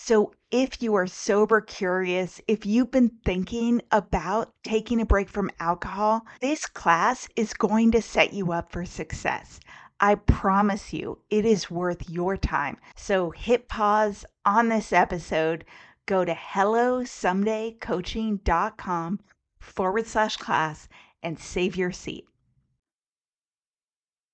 [0.00, 5.50] So, if you are sober curious, if you've been thinking about taking a break from
[5.58, 9.58] alcohol, this class is going to set you up for success.
[9.98, 12.76] I promise you, it is worth your time.
[12.94, 15.64] So, hit pause on this episode,
[16.06, 19.20] go to hellosomedaycoaching.com
[19.58, 20.88] forward slash class
[21.24, 22.24] and save your seat.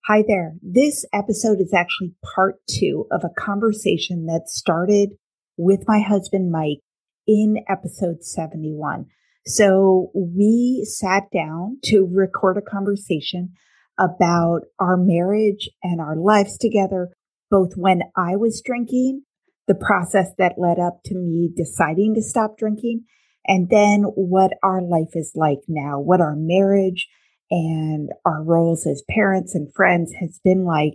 [0.08, 0.56] Hi there.
[0.60, 5.16] This episode is actually part two of a conversation that started
[5.56, 6.81] with my husband, Mike,
[7.26, 9.06] in episode 71.
[9.47, 13.53] So we sat down to record a conversation
[13.98, 17.10] about our marriage and our lives together,
[17.50, 19.22] both when I was drinking,
[19.69, 23.04] the process that led up to me deciding to stop drinking,
[23.47, 27.09] and then what our life is like now, what our marriage
[27.50, 30.94] and our roles as parents and friends has been like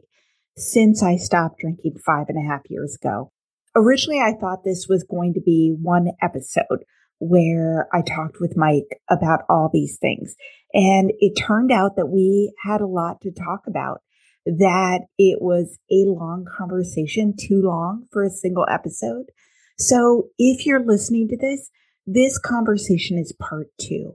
[0.58, 3.32] since I stopped drinking five and a half years ago.
[3.80, 6.84] Originally, I thought this was going to be one episode
[7.20, 10.36] where I talked with Mike about all these things.
[10.74, 14.02] And it turned out that we had a lot to talk about,
[14.46, 19.28] that it was a long conversation, too long for a single episode.
[19.78, 21.70] So if you're listening to this,
[22.06, 24.14] this conversation is part two.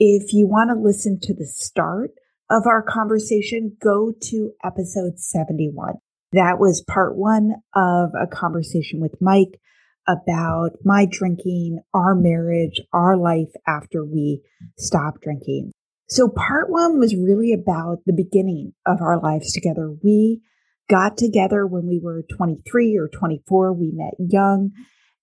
[0.00, 2.10] If you want to listen to the start
[2.50, 5.94] of our conversation, go to episode 71.
[6.32, 9.60] That was part one of a conversation with Mike
[10.08, 14.42] about my drinking, our marriage, our life after we
[14.78, 15.72] stopped drinking.
[16.08, 19.92] So part one was really about the beginning of our lives together.
[20.04, 20.42] We
[20.88, 23.72] got together when we were 23 or 24.
[23.72, 24.70] We met young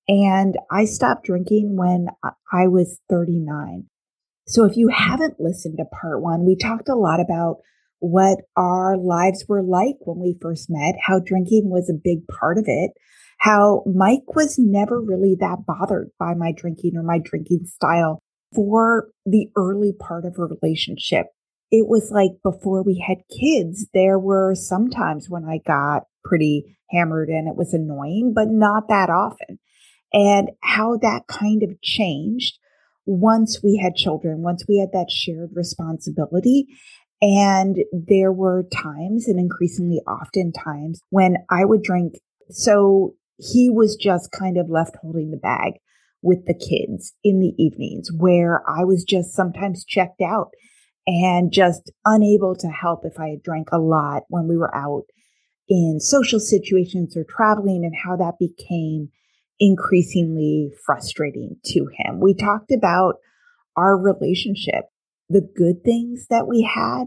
[0.07, 2.07] and I stopped drinking when
[2.51, 3.85] I was 39.
[4.45, 7.57] So if you haven't listened to part one, we talked a lot about
[8.03, 12.57] what our lives were like when we first met, how drinking was a big part
[12.57, 12.91] of it,
[13.39, 18.21] how Mike was never really that bothered by my drinking or my drinking style
[18.53, 21.27] for the early part of a relationship.
[21.71, 26.77] It was like before we had kids, there were some times when I got pretty
[26.89, 29.59] hammered and it was annoying, but not that often
[30.11, 32.59] and how that kind of changed
[33.05, 36.67] once we had children, once we had that shared responsibility.
[37.23, 42.15] And there were times and increasingly often times when I would drink.
[42.49, 45.75] So he was just kind of left holding the bag
[46.21, 50.49] with the kids in the evenings where I was just sometimes checked out
[51.07, 55.03] and just unable to help if I had drank a lot when we were out
[55.69, 59.09] in social situations or traveling and how that became
[59.59, 62.19] increasingly frustrating to him.
[62.19, 63.15] We talked about
[63.77, 64.85] our relationship,
[65.29, 67.05] the good things that we had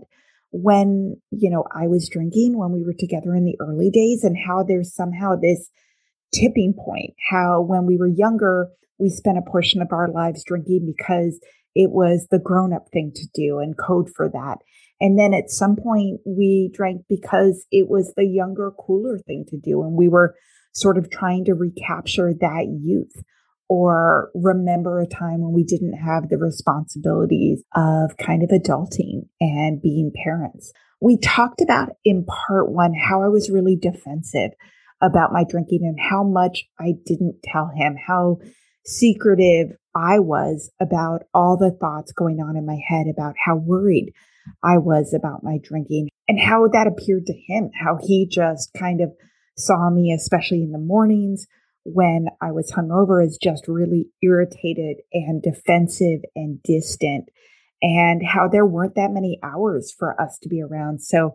[0.50, 4.36] when, you know, I was drinking when we were together in the early days and
[4.36, 5.70] how there's somehow this
[6.34, 8.68] tipping point, how when we were younger,
[8.98, 11.38] we spent a portion of our lives drinking because
[11.74, 14.58] it was the grown up thing to do and code for that.
[15.00, 19.58] And then at some point we drank because it was the younger, cooler thing to
[19.58, 19.82] do.
[19.82, 20.34] And we were
[20.72, 23.22] sort of trying to recapture that youth
[23.68, 29.82] or remember a time when we didn't have the responsibilities of kind of adulting and
[29.82, 30.72] being parents.
[31.00, 34.52] We talked about in part one how I was really defensive
[35.02, 38.38] about my drinking and how much I didn't tell him, how
[38.84, 44.12] secretive I was about all the thoughts going on in my head about how worried
[44.62, 49.00] I was about my drinking and how that appeared to him, how he just kind
[49.00, 49.12] of
[49.56, 51.46] saw me, especially in the mornings
[51.94, 57.28] when I was hungover, as just really irritated and defensive and distant,
[57.82, 61.02] and how there weren't that many hours for us to be around.
[61.02, 61.34] So,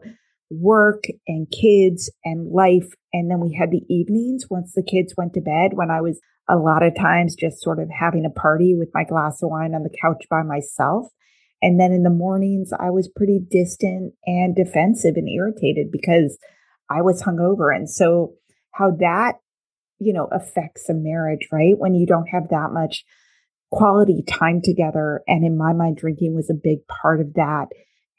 [0.51, 2.94] work and kids and life.
[3.13, 6.19] And then we had the evenings once the kids went to bed when I was
[6.50, 9.74] a lot of times just sort of having a party with my glass of wine
[9.74, 11.07] on the couch by myself.
[11.62, 16.38] And then in the mornings, I was pretty distant and defensive and irritated because
[16.89, 17.74] I was hungover.
[17.74, 18.33] And so,
[18.74, 19.36] how that,
[20.01, 21.77] you know, affects a marriage, right?
[21.77, 23.06] When you don't have that much
[23.71, 25.21] quality time together.
[25.27, 27.68] And in my mind, drinking was a big part of that.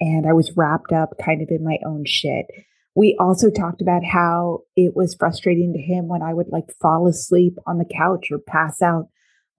[0.01, 2.47] And I was wrapped up kind of in my own shit.
[2.95, 7.09] We also talked about how it was frustrating to him when I would like fall
[7.09, 9.09] asleep on the couch or pass out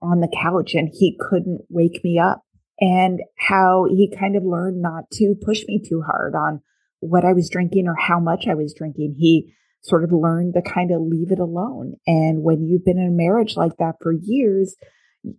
[0.00, 2.42] on the couch and he couldn't wake me up
[2.80, 6.60] and how he kind of learned not to push me too hard on
[7.00, 9.16] what I was drinking or how much I was drinking.
[9.18, 9.52] He
[9.84, 11.94] sort of learned to kind of leave it alone.
[12.06, 14.74] And when you've been in a marriage like that for years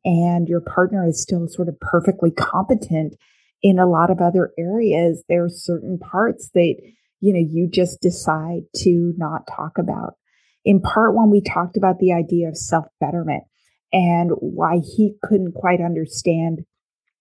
[0.03, 3.15] and your partner is still sort of perfectly competent
[3.62, 6.75] in a lot of other areas, there are certain parts that
[7.25, 10.13] you know, you just decide to not talk about.
[10.63, 13.44] In part one, we talked about the idea of self betterment
[13.91, 16.65] and why he couldn't quite understand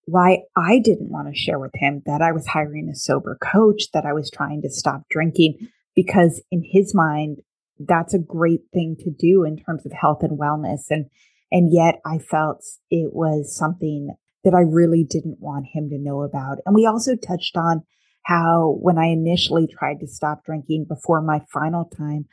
[0.06, 3.85] why I didn't want to share with him that I was hiring a sober coach,
[3.94, 7.38] that I was trying to stop drinking, because in his mind,
[7.79, 10.82] that's a great thing to do in terms of health and wellness.
[10.91, 11.06] And,
[11.50, 14.14] and yet I felt it was something
[14.44, 16.58] that I really didn't want him to know about.
[16.67, 17.82] And we also touched on
[18.25, 22.26] how when I initially tried to stop drinking before my final time,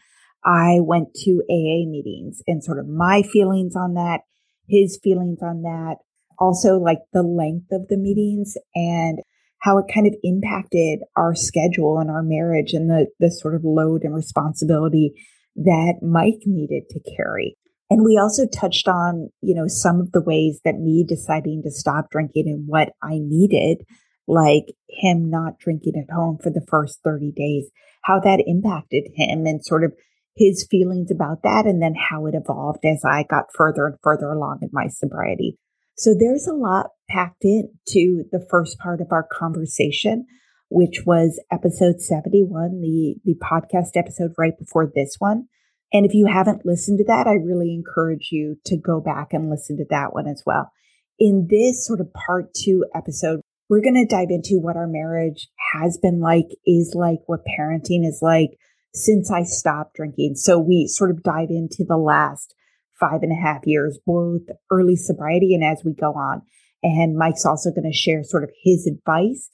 [0.43, 4.21] I went to AA meetings and sort of my feelings on that,
[4.67, 5.97] his feelings on that,
[6.39, 9.19] also like the length of the meetings and
[9.61, 13.63] how it kind of impacted our schedule and our marriage and the, the sort of
[13.63, 15.13] load and responsibility
[15.55, 17.57] that Mike needed to carry.
[17.89, 21.71] And we also touched on, you know, some of the ways that me deciding to
[21.71, 23.85] stop drinking and what I needed
[24.27, 27.69] like him not drinking at home for the first 30 days,
[28.03, 29.91] how that impacted him and sort of
[30.37, 34.31] his feelings about that, and then how it evolved as I got further and further
[34.31, 35.57] along in my sobriety.
[36.01, 40.25] So there's a lot packed into the first part of our conversation,
[40.67, 45.45] which was episode 71, the, the podcast episode right before this one.
[45.93, 49.51] And if you haven't listened to that, I really encourage you to go back and
[49.51, 50.71] listen to that one as well.
[51.19, 55.49] In this sort of part two episode, we're going to dive into what our marriage
[55.71, 58.57] has been like, is like, what parenting is like
[58.95, 60.33] since I stopped drinking.
[60.37, 62.55] So we sort of dive into the last
[63.01, 66.43] five and a half years, both early sobriety and as we go on.
[66.83, 69.49] And Mike's also going to share sort of his advice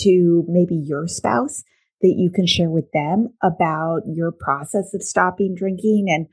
[0.00, 1.62] to maybe your spouse
[2.00, 6.26] that you can share with them about your process of stopping drinking and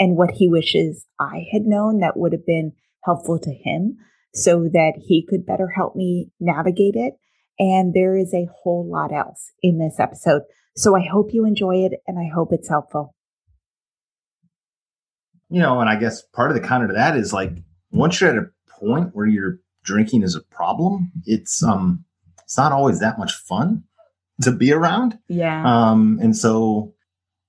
[0.00, 2.72] and what he wishes I had known that would have been
[3.04, 3.98] helpful to him
[4.34, 7.14] so that he could better help me navigate it.
[7.60, 10.42] And there is a whole lot else in this episode.
[10.76, 13.14] So I hope you enjoy it and I hope it's helpful.
[15.54, 17.52] You know, and I guess part of the counter to that is like
[17.90, 22.04] once you're at a point where your drinking is a problem, it's um
[22.42, 23.84] it's not always that much fun
[24.42, 25.18] to be around.
[25.28, 25.62] Yeah.
[25.64, 26.94] Um and so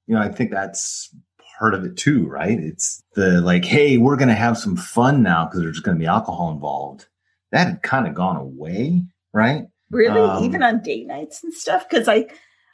[0.07, 1.13] you know, I think that's
[1.57, 2.59] part of it too, right?
[2.59, 5.99] It's the like, hey, we're going to have some fun now because there's going to
[5.99, 7.07] be alcohol involved.
[7.51, 9.63] That had kind of gone away, right?
[9.89, 11.87] Really, um, even on date nights and stuff.
[11.89, 12.27] Because I,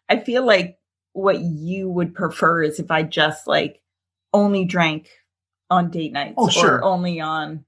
[0.10, 0.78] I feel like
[1.14, 3.82] what you would prefer is if I just like
[4.34, 5.10] only drank
[5.72, 6.76] on date nights, oh, sure.
[6.76, 7.66] or only on.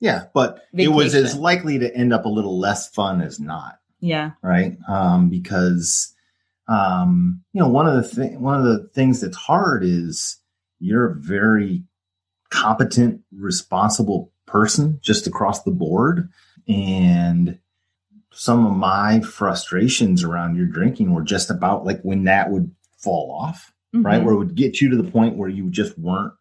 [0.00, 0.92] Yeah, but vacation.
[0.92, 4.32] it was as likely to end up a little less fun as not, Yeah.
[4.42, 4.76] Right.
[4.88, 6.14] Um, because,
[6.68, 10.36] um, you know, one of the thing, one of the things that's hard is
[10.78, 11.84] you're a very
[12.50, 16.28] competent, responsible person just across the board.
[16.68, 17.58] And
[18.32, 23.36] some of my frustrations around your drinking were just about like when that would fall
[23.40, 24.06] off, mm-hmm.
[24.06, 24.22] right?
[24.22, 26.34] Where it would get you to the point where you just weren't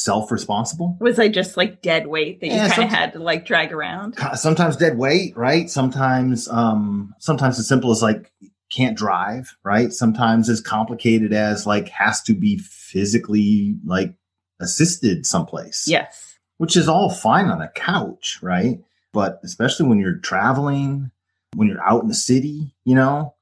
[0.00, 0.96] self responsible.
[1.00, 3.72] Was I just like dead weight that yeah, you kind of had to like drag
[3.72, 4.16] around?
[4.34, 5.68] Sometimes dead weight, right?
[5.68, 8.32] Sometimes, um, sometimes as simple as like
[8.70, 9.92] can't drive, right?
[9.92, 14.14] Sometimes as complicated as like has to be physically like
[14.58, 15.84] assisted someplace.
[15.86, 16.38] Yes.
[16.56, 18.80] Which is all fine on a couch, right?
[19.12, 21.10] But especially when you're traveling,
[21.56, 23.34] when you're out in the city, you know,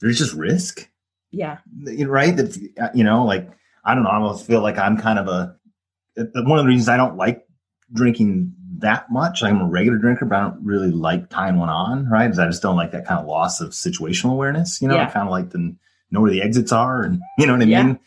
[0.00, 0.88] there's just risk.
[1.30, 1.58] Yeah.
[2.06, 2.36] Right.
[2.36, 3.50] That, you know, like,
[3.84, 4.10] I don't know.
[4.10, 5.56] I almost feel like I'm kind of a,
[6.16, 7.46] one of the reasons I don't like
[7.92, 9.42] drinking that much.
[9.42, 12.26] I'm a regular drinker, but I don't really like tying one on, right?
[12.26, 14.80] Because I just don't like that kind of loss of situational awareness.
[14.82, 15.06] You know, yeah.
[15.06, 15.74] I kind of like to
[16.10, 17.82] know where the exits are and, you know what I yeah.
[17.82, 17.98] mean?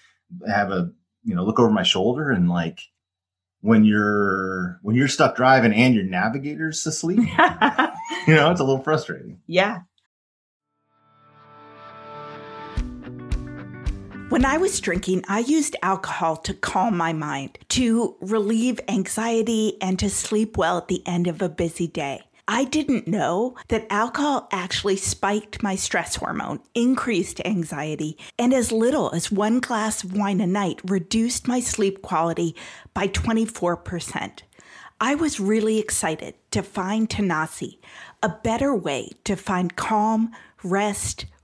[0.47, 0.91] Have a,
[1.23, 2.79] you know, look over my shoulder and like
[3.61, 7.19] when you're, when you're stuck driving and your navigator's asleep,
[8.27, 9.41] you know, it's a little frustrating.
[9.47, 9.79] Yeah.
[14.29, 19.97] When I was drinking, I used alcohol to calm my mind, to relieve anxiety, and
[19.97, 22.21] to sleep well at the end of a busy day.
[22.47, 29.09] I didn't know that alcohol actually spiked my stress hormone, increased anxiety, and as little
[29.15, 32.55] as one glass of wine a night reduced my sleep quality
[32.93, 34.43] by 24%.
[35.01, 37.79] I was really excited to find Tanasi,
[38.21, 40.31] a better way to find calm,
[40.61, 41.25] rest,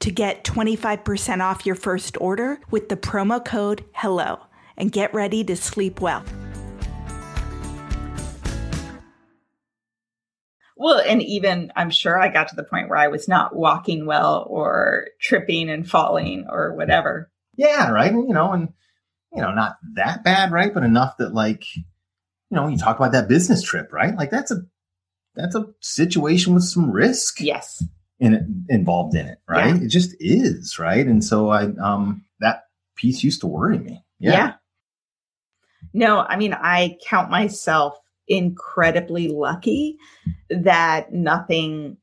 [0.00, 5.44] to get 25% off your first order with the promo code HELLO and get ready
[5.44, 6.24] to sleep well.
[10.76, 14.06] Well, and even I'm sure I got to the point where I was not walking
[14.06, 17.30] well or tripping and falling or whatever.
[17.56, 18.10] Yeah, right.
[18.10, 18.70] You know, and
[19.34, 20.72] you know, not that bad, right?
[20.72, 21.84] But enough that like, you
[22.50, 24.16] know, you talk about that business trip, right?
[24.16, 24.62] Like that's a
[25.34, 27.42] that's a situation with some risk.
[27.42, 27.84] Yes
[28.20, 29.74] in it, involved in it, right?
[29.74, 29.82] Yeah.
[29.82, 31.06] It just is, right?
[31.06, 34.04] And so I um that piece used to worry me.
[34.18, 34.32] Yeah.
[34.32, 34.52] yeah.
[35.92, 37.98] No, I mean I count myself
[38.28, 39.96] incredibly lucky
[40.50, 41.96] that nothing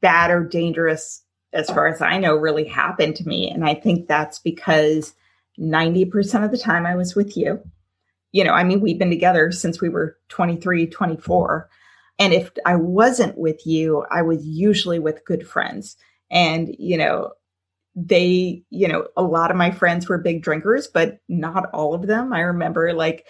[0.00, 4.08] bad or dangerous as far as I know really happened to me and I think
[4.08, 5.14] that's because
[5.58, 7.60] 90% of the time I was with you.
[8.32, 11.68] You know, I mean we've been together since we were 23, 24
[12.20, 15.96] and if I wasn't with you, I was usually with good friends.
[16.30, 17.32] And, you know,
[17.96, 22.06] they, you know, a lot of my friends were big drinkers, but not all of
[22.06, 22.34] them.
[22.34, 23.26] I remember like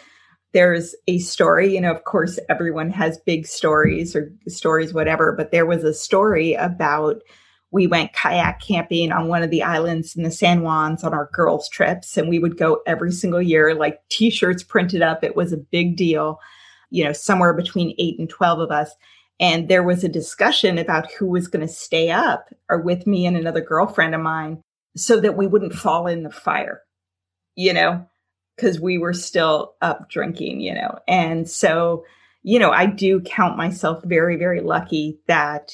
[0.53, 5.53] there's a story, you know, of course, everyone has big stories or stories, whatever, but
[5.53, 7.23] there was a story about
[7.71, 11.31] we went kayak camping on one of the islands in the San Juans on our
[11.33, 15.23] girls' trips, and we would go every single year, like t shirts printed up.
[15.23, 16.41] It was a big deal
[16.91, 18.91] you know, somewhere between eight and 12 of us.
[19.39, 23.25] And there was a discussion about who was going to stay up or with me
[23.25, 24.63] and another girlfriend of mine
[24.97, 26.83] so that we wouldn't fall in the fire,
[27.55, 28.05] you know,
[28.57, 30.99] because we were still up drinking, you know.
[31.09, 32.05] And so,
[32.43, 35.73] you know, I do count myself very, very lucky that,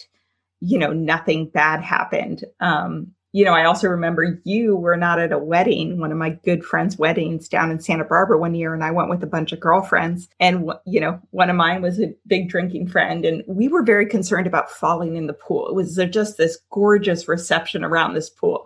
[0.60, 2.44] you know, nothing bad happened.
[2.60, 6.30] Um, you know, I also remember you were not at a wedding, one of my
[6.30, 9.52] good friends' weddings down in Santa Barbara one year, and I went with a bunch
[9.52, 10.30] of girlfriends.
[10.40, 14.06] And, you know, one of mine was a big drinking friend, and we were very
[14.06, 15.68] concerned about falling in the pool.
[15.68, 18.64] It was just this gorgeous reception around this pool.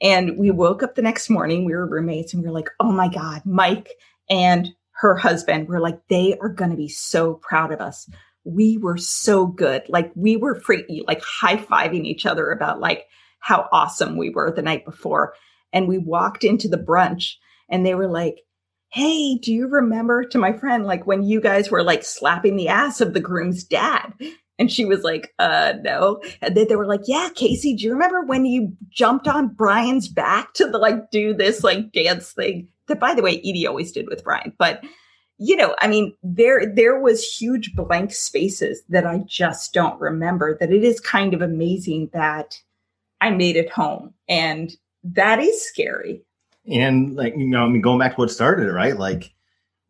[0.00, 2.92] And we woke up the next morning, we were roommates, and we were like, oh
[2.92, 3.88] my God, Mike
[4.30, 8.08] and her husband were like, they are going to be so proud of us
[8.46, 9.82] we were so good.
[9.88, 13.06] Like we were free, like high fiving each other about like
[13.44, 15.34] how awesome we were the night before.
[15.70, 17.34] And we walked into the brunch
[17.68, 18.40] and they were like,
[18.90, 22.68] Hey, do you remember to my friend, like when you guys were like slapping the
[22.68, 24.14] ass of the groom's dad?
[24.58, 26.22] And she was like, uh, no.
[26.40, 30.06] And then they were like, yeah, Casey, do you remember when you jumped on Brian's
[30.06, 33.90] back to the, like do this like dance thing that by the way, Edie always
[33.90, 34.84] did with Brian, but
[35.38, 40.56] you know, I mean, there, there was huge blank spaces that I just don't remember
[40.60, 42.60] that it is kind of amazing that
[43.24, 44.70] I made it home and
[45.02, 46.22] that is scary.
[46.66, 48.98] And like, you know, I mean, going back to what started it, right?
[48.98, 49.32] Like,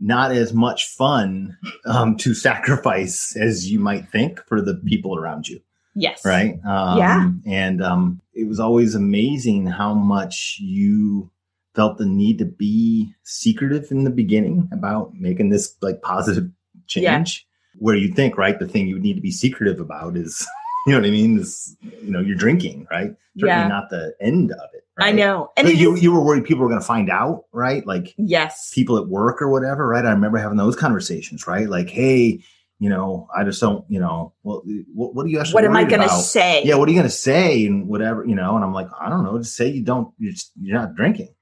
[0.00, 5.48] not as much fun um, to sacrifice as you might think for the people around
[5.48, 5.60] you.
[5.94, 6.24] Yes.
[6.24, 6.58] Right.
[6.66, 7.30] Um, yeah.
[7.46, 11.30] And um, it was always amazing how much you
[11.74, 16.50] felt the need to be secretive in the beginning about making this like positive
[16.86, 17.46] change.
[17.46, 17.80] Yeah.
[17.80, 20.46] Where you think, right, the thing you would need to be secretive about is,
[20.86, 21.38] you know what I mean?
[21.38, 23.14] Is you know you're drinking, right?
[23.36, 23.68] Certainly yeah.
[23.68, 24.84] not the end of it.
[24.96, 25.08] Right?
[25.08, 25.50] I know.
[25.56, 27.84] And you, is- you were worried people were going to find out, right?
[27.84, 30.04] Like, yes, people at work or whatever, right?
[30.04, 31.68] I remember having those conversations, right?
[31.68, 32.44] Like, hey,
[32.78, 34.62] you know, I just don't, you know, well,
[34.92, 35.54] what, what are you actually?
[35.54, 36.62] What am I going to say?
[36.64, 38.56] Yeah, what are you going to say and whatever, you know?
[38.56, 41.34] And I'm like, I don't know, just say you don't, you're, just, you're not drinking,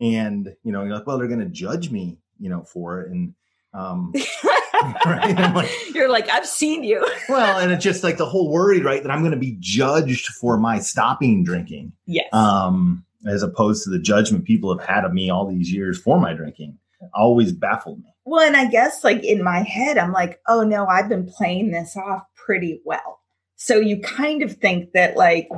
[0.00, 3.10] and you know, you're like, well, they're going to judge me, you know, for it,
[3.10, 3.34] and
[3.74, 4.12] um,
[5.06, 5.54] right?
[5.54, 7.06] Like, you're like, I've seen you.
[7.28, 10.28] well, and it's just like the whole worry, right, that I'm going to be judged
[10.28, 11.92] for my stopping drinking.
[12.06, 12.32] Yes.
[12.32, 16.20] Um, as opposed to the judgment people have had of me all these years for
[16.20, 16.78] my drinking,
[17.14, 18.14] always baffled me.
[18.24, 21.70] Well, and I guess like in my head, I'm like, oh no, I've been playing
[21.70, 23.20] this off pretty well.
[23.56, 25.48] So you kind of think that like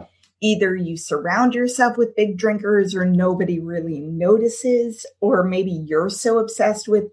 [0.41, 6.39] either you surround yourself with big drinkers or nobody really notices, or maybe you're so
[6.39, 7.05] obsessed with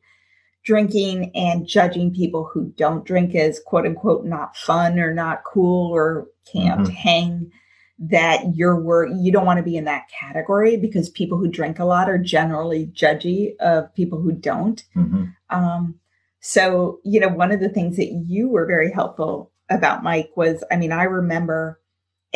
[0.68, 5.96] drinking and judging people who don't drink as quote unquote not fun or not cool
[5.96, 6.92] or can't mm-hmm.
[6.92, 7.52] hang
[7.98, 11.80] that you're wor- you don't want to be in that category because people who drink
[11.80, 15.24] a lot are generally judgy of people who don't mm-hmm.
[15.50, 15.96] um,
[16.42, 20.66] so you know one of the things that you were very helpful about mike was
[20.70, 21.80] i mean i remember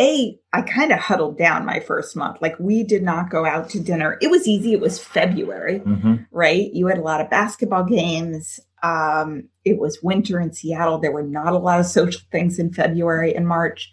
[0.02, 2.38] a i kind of huddled down my first month.
[2.42, 4.18] Like we did not go out to dinner.
[4.22, 4.74] It was easy.
[4.74, 6.16] It was february mm-hmm.
[6.32, 6.74] right?
[6.74, 8.60] You had a lot of basketball games.
[8.84, 10.98] Um, it was winter in seattle.
[10.98, 13.92] There were not a lot of social things in february and march.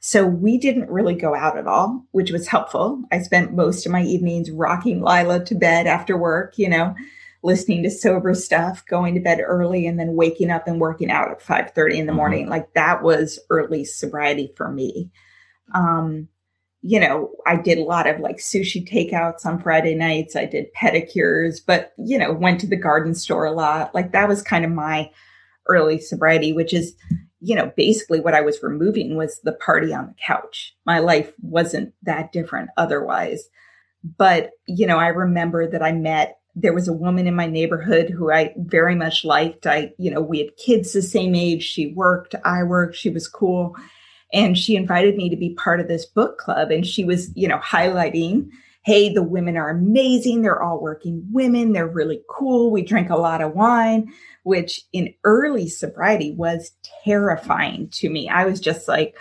[0.00, 3.02] So we didn't really go out at all which was helpful.
[3.10, 6.94] I spent most of my evenings rocking lila to bed after work you know
[7.42, 11.30] listening to sober stuff going to bed early and then waking up and working out
[11.30, 12.16] at 5 30 in the mm-hmm.
[12.16, 12.48] morning.
[12.48, 15.10] Like that was early sobriety for me
[15.74, 16.28] um,
[16.82, 20.36] you know, I did a lot of like sushi takeouts on Friday nights.
[20.36, 23.92] I did pedicures, but, you know, went to the garden store a lot.
[23.92, 25.10] Like that was kind of my
[25.66, 26.94] early sobriety, which is,
[27.40, 30.76] you know, basically what I was removing was the party on the couch.
[30.84, 33.48] My life wasn't that different otherwise.
[34.16, 38.10] But, you know, I remember that I met, there was a woman in my neighborhood
[38.10, 39.66] who I very much liked.
[39.66, 41.64] I, you know, we had kids the same age.
[41.64, 43.76] She worked, I worked, she was cool
[44.32, 46.70] and she invited me to be part of this book club.
[46.70, 48.48] And she was you know highlighting
[48.84, 50.42] hey the women are amazing.
[50.42, 51.72] They're all working women.
[51.72, 52.70] They're really cool.
[52.70, 54.12] We drink a lot of wine
[54.46, 56.70] which in early sobriety was
[57.02, 58.28] terrifying to me.
[58.28, 59.18] I was just like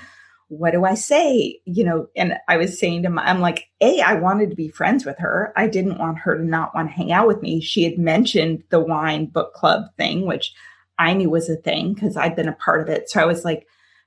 [0.50, 1.60] what do i say?
[1.66, 4.70] You know and i was saying to my i'm like a i wanted to be
[4.70, 5.52] friends with her.
[5.56, 7.60] I didn't want her to not want to hang out with me.
[7.60, 10.54] She had mentioned the wine book club thing which
[11.00, 13.10] i knew was a thing because i'd been a part of it.
[13.10, 13.66] So i was like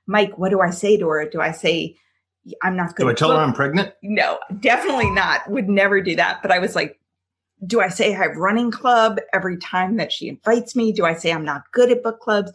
[0.09, 1.29] Mike, what do I say to her?
[1.29, 1.95] Do I say,
[2.63, 3.03] I'm not good?
[3.03, 3.93] Do I tell her I'm pregnant?
[4.01, 5.47] No, definitely not.
[5.51, 6.41] Would never do that.
[6.41, 6.99] But I was like,
[7.67, 10.91] do I say I have running club every time that she invites me?
[10.91, 12.51] Do I say I'm not good at book clubs?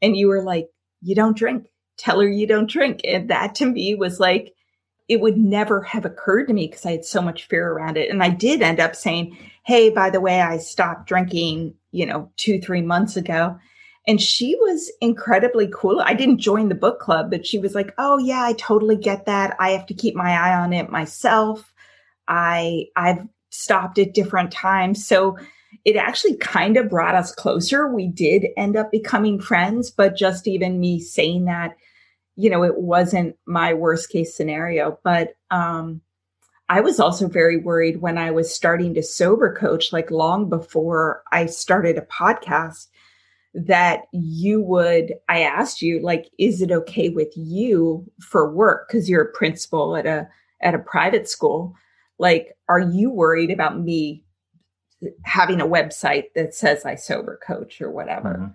[0.00, 0.68] And you were like,
[1.02, 1.66] you don't drink.
[1.98, 3.02] Tell her you don't drink.
[3.04, 4.54] And that to me was like,
[5.06, 8.10] it would never have occurred to me because I had so much fear around it.
[8.10, 12.30] And I did end up saying, Hey, by the way, I stopped drinking, you know,
[12.38, 13.58] two, three months ago.
[14.06, 16.00] And she was incredibly cool.
[16.00, 19.26] I didn't join the book club, but she was like, "Oh yeah, I totally get
[19.26, 19.56] that.
[19.58, 21.72] I have to keep my eye on it myself.
[22.28, 25.38] I I've stopped at different times." So
[25.84, 27.88] it actually kind of brought us closer.
[27.88, 31.76] We did end up becoming friends, but just even me saying that,
[32.36, 36.00] you know, it wasn't my worst case scenario, but um
[36.68, 41.22] I was also very worried when I was starting to sober coach, like long before
[41.30, 42.88] I started a podcast,
[43.56, 48.86] that you would i asked you like is it okay with you for work?
[48.86, 50.28] Because you're a principal at a
[50.60, 51.74] at a private school.
[52.18, 54.24] Like are you worried about me
[55.24, 58.34] having a website that says i sober coach or whatever?
[58.34, 58.52] Mm-hmm.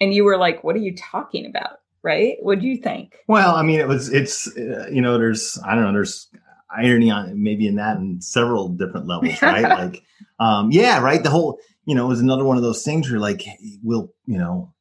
[0.00, 1.78] and you were like what are you talking about?
[2.02, 2.36] Right?
[2.42, 3.16] What do you think?
[3.28, 6.28] Well i mean it was it's uh, you know there's i don't know there's
[6.76, 9.62] irony on maybe in that in several different levels right?
[9.92, 10.02] Like
[10.40, 11.22] um yeah right?
[11.22, 13.44] The whole you know, it was another one of those things where like,
[13.82, 14.72] we'll, you know,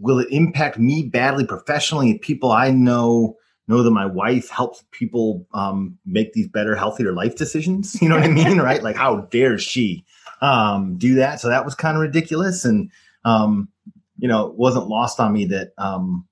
[0.00, 2.18] will it impact me badly professionally?
[2.18, 3.36] People I know
[3.68, 8.00] know that my wife helps people um, make these better, healthier life decisions.
[8.00, 8.82] You know what I mean, right?
[8.82, 10.04] Like, how dare she
[10.40, 11.40] um, do that?
[11.40, 12.90] So that was kind of ridiculous, and
[13.24, 13.68] um,
[14.18, 16.26] you know, it wasn't lost on me that um,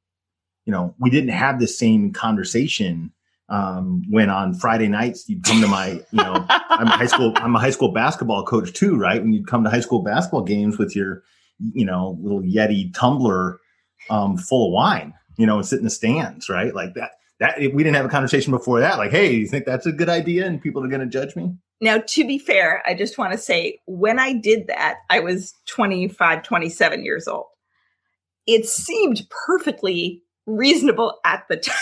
[0.64, 3.12] you know we didn't have the same conversation
[3.54, 7.32] um, when on Friday nights you'd come to my, you know, I'm a high school,
[7.36, 9.22] I'm a high school basketball coach too, right?
[9.22, 11.22] When you'd come to high school basketball games with your,
[11.72, 13.60] you know, little Yeti tumbler
[14.10, 16.74] um, full of wine, you know, and sit in the stands, right?
[16.74, 17.12] Like that.
[17.40, 18.96] That we didn't have a conversation before that.
[18.96, 21.52] Like, hey, you think that's a good idea, and people are going to judge me?
[21.80, 25.52] Now, to be fair, I just want to say when I did that, I was
[25.66, 27.46] 25, 27 years old.
[28.46, 31.74] It seemed perfectly reasonable at the time.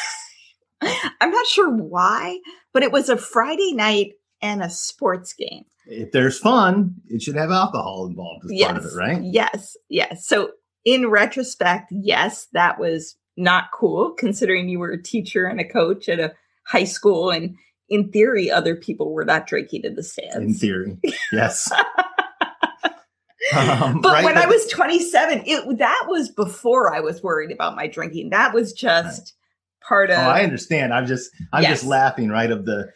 [1.20, 2.38] I'm not sure why,
[2.72, 5.64] but it was a Friday night and a sports game.
[5.86, 9.20] If there's fun, it should have alcohol involved as yes, part of it, right?
[9.22, 10.26] Yes, yes.
[10.26, 10.50] So
[10.84, 16.08] in retrospect, yes, that was not cool considering you were a teacher and a coach
[16.08, 16.32] at a
[16.66, 17.56] high school and
[17.88, 20.36] in theory other people were not drinking in the stands.
[20.36, 20.98] In theory.
[21.32, 21.70] Yes.
[23.54, 24.24] um, but right?
[24.24, 28.30] when but, I was 27, it that was before I was worried about my drinking.
[28.30, 29.34] That was just
[29.86, 30.18] part of.
[30.18, 30.92] Oh, I understand.
[30.92, 31.80] I'm just I'm yes.
[31.80, 32.50] just laughing, right?
[32.50, 32.90] Of the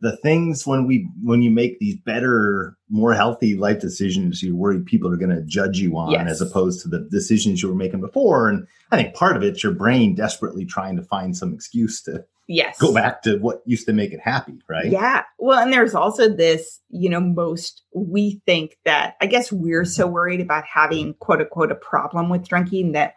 [0.00, 4.86] the things when we when you make these better, more healthy life decisions, you're worried
[4.86, 6.28] people are going to judge you on, yes.
[6.28, 8.48] as opposed to the decisions you were making before.
[8.48, 12.24] And I think part of it's your brain desperately trying to find some excuse to
[12.48, 14.90] yes go back to what used to make it happy, right?
[14.90, 15.24] Yeah.
[15.38, 20.06] Well, and there's also this, you know, most we think that I guess we're so
[20.06, 23.14] worried about having quote unquote a problem with drinking that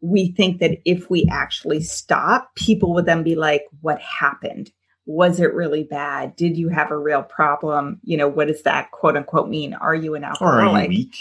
[0.00, 4.70] we think that if we actually stop, people would then be like, what happened?
[5.06, 6.36] Was it really bad?
[6.36, 8.00] Did you have a real problem?
[8.04, 9.74] You know, what does that quote unquote mean?
[9.74, 10.74] Are you an alcoholic?
[10.74, 11.16] Are you weak?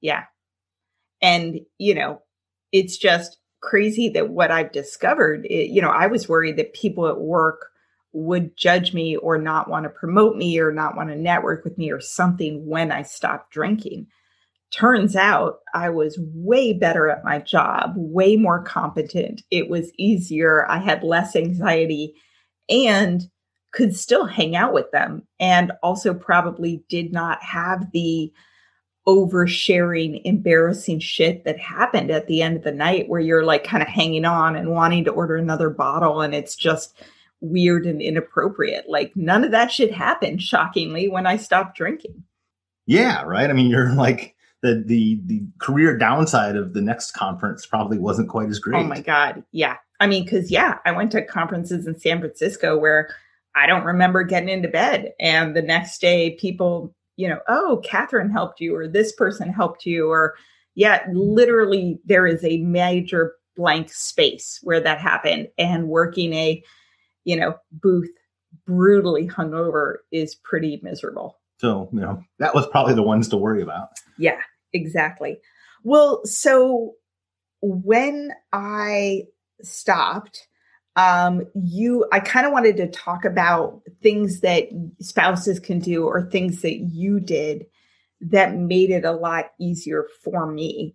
[0.00, 0.24] Yeah.
[1.22, 2.22] And, you know,
[2.72, 7.06] it's just crazy that what I've discovered, it, you know, I was worried that people
[7.06, 7.66] at work
[8.12, 11.78] would judge me or not want to promote me or not want to network with
[11.78, 14.08] me or something when I stopped drinking
[14.70, 19.42] turns out I was way better at my job, way more competent.
[19.50, 20.66] It was easier.
[20.70, 22.14] I had less anxiety
[22.68, 23.22] and
[23.72, 25.26] could still hang out with them.
[25.38, 28.32] And also, probably did not have the
[29.06, 33.82] oversharing, embarrassing shit that happened at the end of the night where you're like kind
[33.82, 37.00] of hanging on and wanting to order another bottle and it's just
[37.40, 38.84] weird and inappropriate.
[38.88, 42.22] Like, none of that shit happened, shockingly, when I stopped drinking.
[42.86, 43.48] Yeah, right.
[43.48, 48.28] I mean, you're like, the the the career downside of the next conference probably wasn't
[48.28, 48.80] quite as oh great.
[48.80, 49.76] Oh my god, yeah.
[50.00, 53.08] I mean, because yeah, I went to conferences in San Francisco where
[53.54, 58.30] I don't remember getting into bed, and the next day people, you know, oh, Catherine
[58.30, 60.34] helped you, or this person helped you, or
[60.74, 66.62] yeah, literally there is a major blank space where that happened, and working a,
[67.24, 68.10] you know, booth
[68.66, 71.38] brutally hungover is pretty miserable.
[71.58, 73.90] So, you know, that was probably the ones to worry about.
[74.16, 74.38] Yeah,
[74.72, 75.38] exactly.
[75.82, 76.94] Well, so
[77.62, 79.24] when I
[79.62, 80.46] stopped,
[80.96, 84.68] um, you, I kind of wanted to talk about things that
[85.00, 87.66] spouses can do or things that you did
[88.22, 90.94] that made it a lot easier for me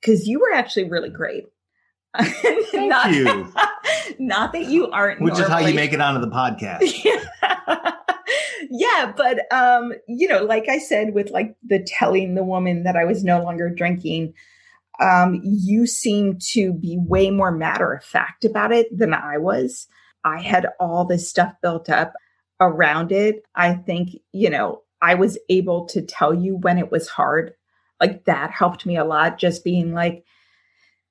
[0.00, 1.44] because you were actually really great.
[2.18, 3.52] Thank not, you.
[4.18, 7.04] Not that you aren't, which is how you make it onto the podcast.
[7.04, 7.92] Yeah
[8.70, 12.96] yeah, but um, you know, like I said, with like the telling the woman that
[12.96, 14.34] I was no longer drinking,
[15.00, 19.86] um, you seem to be way more matter of fact about it than I was.
[20.24, 22.14] I had all this stuff built up
[22.60, 23.44] around it.
[23.54, 27.54] I think, you know, I was able to tell you when it was hard.
[28.00, 30.24] Like that helped me a lot, just being like,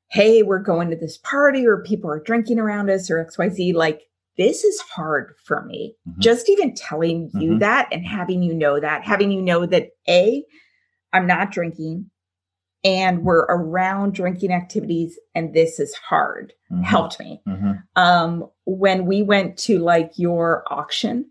[0.10, 3.74] hey, we're going to this party or people are drinking around us or XYZ.
[3.74, 4.02] Like,
[4.38, 5.96] this is hard for me.
[6.08, 6.22] Mm-hmm.
[6.22, 7.60] Just even telling you mm-hmm.
[7.60, 10.44] that and having you know that, having you know that A,
[11.12, 12.10] I'm not drinking
[12.84, 16.84] and we're around drinking activities and this is hard mm-hmm.
[16.84, 17.42] helped me.
[17.48, 17.72] Mm-hmm.
[17.96, 21.30] Um, when we went to like your auction,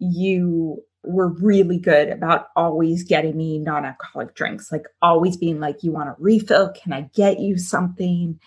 [0.00, 5.82] you were really good about always getting me non alcoholic drinks, like always being like,
[5.82, 6.72] you want a refill?
[6.72, 8.40] Can I get you something?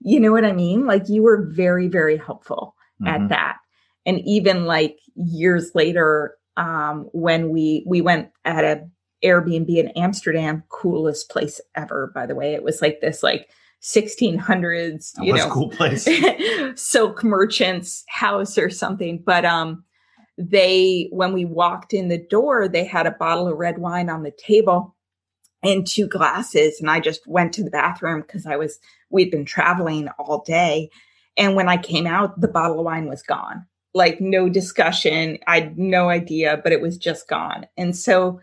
[0.00, 0.86] You know what I mean?
[0.86, 3.06] Like you were very, very helpful mm-hmm.
[3.06, 3.58] at that.
[4.06, 8.88] And even like years later, um, when we we went at a
[9.24, 12.54] Airbnb in Amsterdam, coolest place ever, by the way.
[12.54, 13.48] It was like this like
[13.82, 16.08] 1600s, you know, cool place.
[16.80, 19.22] silk merchant's house or something.
[19.24, 19.84] But um
[20.36, 24.22] they when we walked in the door, they had a bottle of red wine on
[24.22, 24.94] the table
[25.62, 28.78] and two glasses and I just went to the bathroom because I was
[29.10, 30.90] we'd been traveling all day.
[31.38, 33.64] And when I came out, the bottle of wine was gone.
[33.94, 35.38] Like no discussion.
[35.46, 37.66] I had no idea, but it was just gone.
[37.76, 38.40] And so,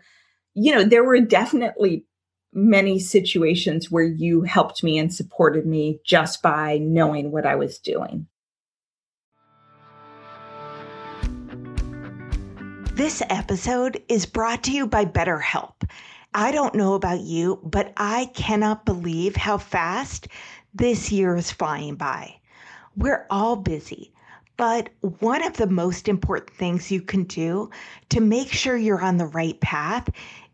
[0.54, 2.06] you know, there were definitely
[2.54, 7.78] many situations where you helped me and supported me just by knowing what I was
[7.78, 8.26] doing.
[12.94, 15.86] This episode is brought to you by BetterHelp.
[16.32, 20.28] I don't know about you, but I cannot believe how fast
[20.72, 22.36] this year is flying by.
[22.98, 24.10] We're all busy,
[24.56, 27.68] but one of the most important things you can do
[28.08, 30.08] to make sure you're on the right path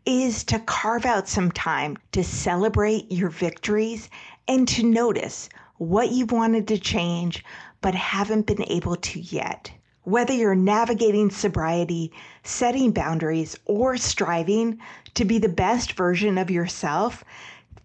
[0.05, 4.09] is to carve out some time to celebrate your victories
[4.45, 7.45] and to notice what you've wanted to change
[7.79, 9.71] but haven't been able to yet.
[10.01, 12.11] Whether you're navigating sobriety,
[12.43, 14.79] setting boundaries, or striving
[15.13, 17.23] to be the best version of yourself,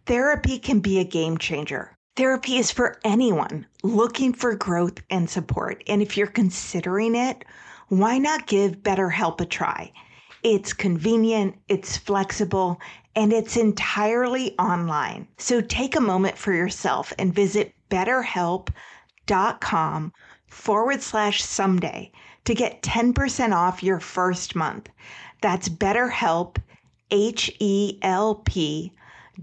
[0.06, 1.96] therapy can be a game changer.
[2.18, 5.84] Therapy is for anyone looking for growth and support.
[5.86, 7.44] And if you're considering it,
[7.90, 9.92] why not give BetterHelp a try?
[10.42, 12.80] It's convenient, it's flexible,
[13.14, 15.28] and it's entirely online.
[15.36, 20.12] So take a moment for yourself and visit betterhelp.com
[20.48, 22.10] forward slash someday
[22.46, 24.88] to get 10% off your first month.
[25.40, 26.56] That's BetterHelp,
[27.12, 28.92] H E L P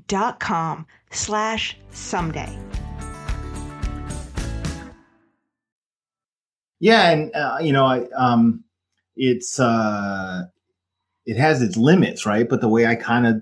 [0.08, 2.58] dot com slash someday.
[6.79, 8.63] Yeah, and uh, you know, I um,
[9.15, 10.43] it's uh,
[11.25, 12.47] it has its limits, right?
[12.47, 13.41] But the way I kind of,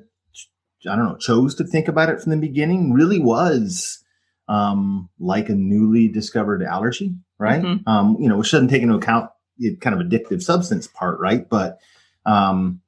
[0.90, 4.04] I don't know, chose to think about it from the beginning really was
[4.48, 7.62] um, like a newly discovered allergy, right?
[7.62, 7.90] Mm-hmm.
[7.90, 11.50] Um, you know, which doesn't take into account the kind of addictive substance part, right?
[11.50, 11.80] But
[12.26, 12.82] um,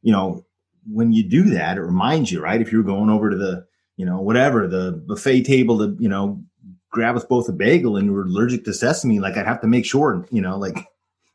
[0.00, 0.44] you know,
[0.90, 2.60] when you do that, it reminds you, right?
[2.60, 3.66] If you're going over to the,
[3.96, 6.42] you know, whatever the buffet table to, you know,
[6.90, 9.66] grab us both a bagel and you were allergic to sesame, like I'd have to
[9.66, 10.86] make sure, you know, like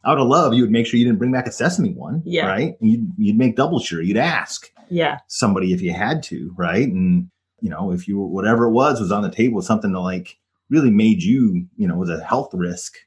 [0.05, 2.47] out of love, you would make sure you didn't bring back a sesame one, yeah.
[2.47, 2.77] right?
[2.79, 4.01] And you'd you'd make double sure.
[4.01, 6.87] You'd ask, yeah, somebody if you had to, right?
[6.87, 7.29] And
[7.59, 10.37] you know, if you were whatever it was was on the table, something that like
[10.69, 12.97] really made you, you know, was a health risk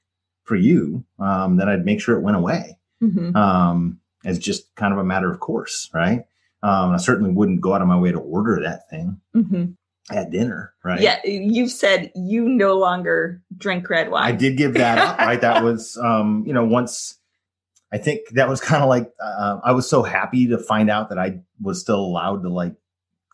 [0.45, 2.79] for you, um, then I'd make sure it went away.
[3.03, 3.35] Mm-hmm.
[3.37, 6.25] Um, as just kind of a matter of course, right?
[6.63, 9.21] Um, I certainly wouldn't go out of my way to order that thing.
[9.35, 9.73] Mm-hmm
[10.11, 11.01] at dinner, right?
[11.01, 14.25] Yeah, you've said you no longer drink red wine.
[14.25, 15.41] I did give that up, right?
[15.41, 17.19] That was, um, you know, once
[17.93, 21.09] I think that was kind of like uh, I was so happy to find out
[21.09, 22.75] that I was still allowed to like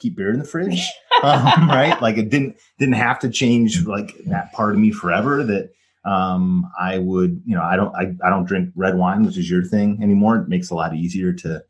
[0.01, 0.83] keep beer in the fridge,
[1.23, 2.01] um, right?
[2.01, 5.45] Like it didn't didn't have to change like that part of me forever.
[5.45, 5.71] That
[6.05, 9.51] um, I would, you know, I don't I, I don't drink red wine, which is
[9.51, 10.37] your thing anymore.
[10.37, 11.63] It makes it a lot easier to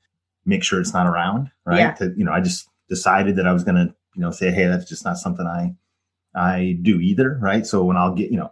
[0.47, 1.79] make sure it's not around, right?
[1.79, 1.93] Yeah.
[1.95, 4.67] To, you know, I just decided that I was going to you know, say, hey,
[4.67, 5.75] that's just not something I
[6.35, 7.67] I do either, right?
[7.67, 8.51] So when I'll get, you know,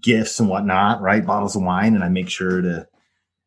[0.00, 2.86] gifts and whatnot, right, bottles of wine, and I make sure to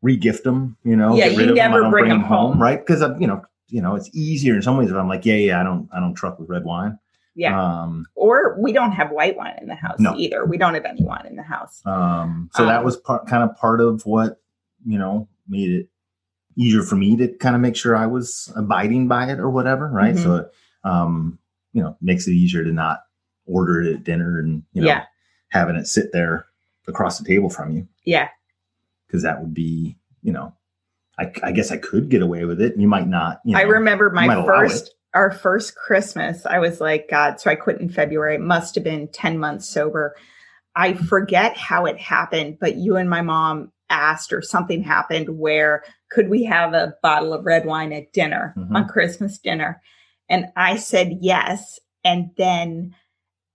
[0.03, 2.79] regift them, you know, yeah, you never them, bring, bring, them home, home right?
[2.79, 5.35] Because I, you know, you know, it's easier in some ways if I'm like, yeah,
[5.35, 6.97] yeah, I don't, I don't truck with red wine.
[7.35, 7.61] Yeah.
[7.61, 10.15] Um, or we don't have white wine in the house no.
[10.17, 10.45] either.
[10.45, 11.81] We don't have any wine in the house.
[11.85, 14.41] Um, so um, that was part, kind of part of what,
[14.85, 15.89] you know, made it
[16.59, 19.89] easier for me to kind of make sure I was abiding by it or whatever.
[19.89, 20.13] Right.
[20.13, 20.23] Mm-hmm.
[20.23, 20.49] So,
[20.83, 21.39] um,
[21.73, 23.01] you know makes it easier to not
[23.45, 25.05] order it at dinner and you know yeah.
[25.49, 26.45] having it sit there
[26.87, 27.87] across the table from you.
[28.05, 28.29] Yeah,
[29.07, 30.53] because that would be you know,
[31.17, 32.77] I, I, guess I could get away with it.
[32.77, 33.39] You might not.
[33.45, 36.45] You know, I remember my first our first Christmas.
[36.45, 38.35] I was like, God, so I quit in February.
[38.35, 40.15] It must have been ten months sober.
[40.75, 45.83] I forget how it happened, but you and my mom asked or something happened where
[46.09, 48.75] could we have a bottle of red wine at dinner mm-hmm.
[48.75, 49.81] on Christmas dinner?
[50.29, 51.79] And I said yes.
[52.03, 52.95] And then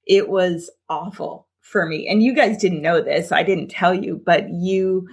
[0.06, 2.08] it was awful for me.
[2.08, 3.32] And you guys didn't know this.
[3.32, 5.08] I didn't tell you, but you,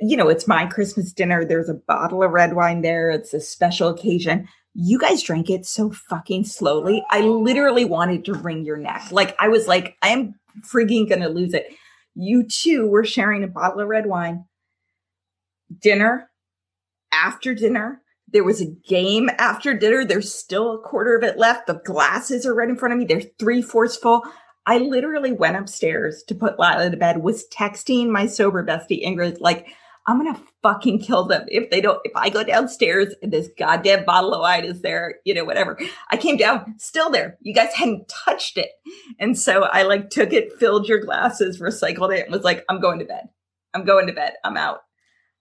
[0.00, 1.44] you know, it's my Christmas dinner.
[1.44, 3.10] There's a bottle of red wine there.
[3.10, 4.48] It's a special occasion.
[4.74, 7.04] You guys drank it so fucking slowly.
[7.10, 9.08] I literally wanted to wring your neck.
[9.10, 11.66] Like, I was like, I'm freaking going to lose it.
[12.14, 14.44] You two were sharing a bottle of red wine.
[15.80, 16.30] Dinner,
[17.12, 20.04] after dinner, there was a game after dinner.
[20.04, 21.66] There's still a quarter of it left.
[21.66, 23.04] The glasses are right in front of me.
[23.04, 24.22] They're three fourths full.
[24.66, 29.40] I literally went upstairs to put Lila to bed, was texting my sober bestie Ingrid,
[29.40, 29.68] like,
[30.08, 34.04] I'm gonna fucking kill them if they don't, if I go downstairs and this goddamn
[34.04, 35.78] bottle of wine is there, you know, whatever.
[36.10, 37.38] I came down, still there.
[37.40, 38.70] You guys hadn't touched it.
[39.18, 42.80] And so I like took it, filled your glasses, recycled it, and was like, I'm
[42.80, 43.28] going to bed.
[43.74, 44.34] I'm going to bed.
[44.44, 44.80] I'm out.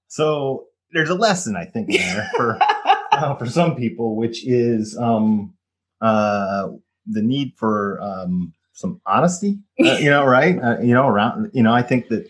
[0.08, 2.58] So there's a lesson I think there for
[3.12, 5.54] uh, for some people, which is um,
[6.02, 6.68] uh,
[7.08, 10.62] the need for um, some honesty, uh, you know, right?
[10.62, 12.30] Uh, you know, around, you know, I think that,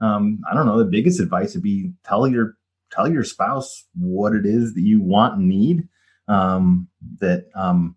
[0.00, 2.56] um, I don't know, the biggest advice would be tell your,
[2.92, 5.88] tell your spouse what it is that you want and need.
[6.28, 6.88] Um,
[7.20, 7.96] that, um,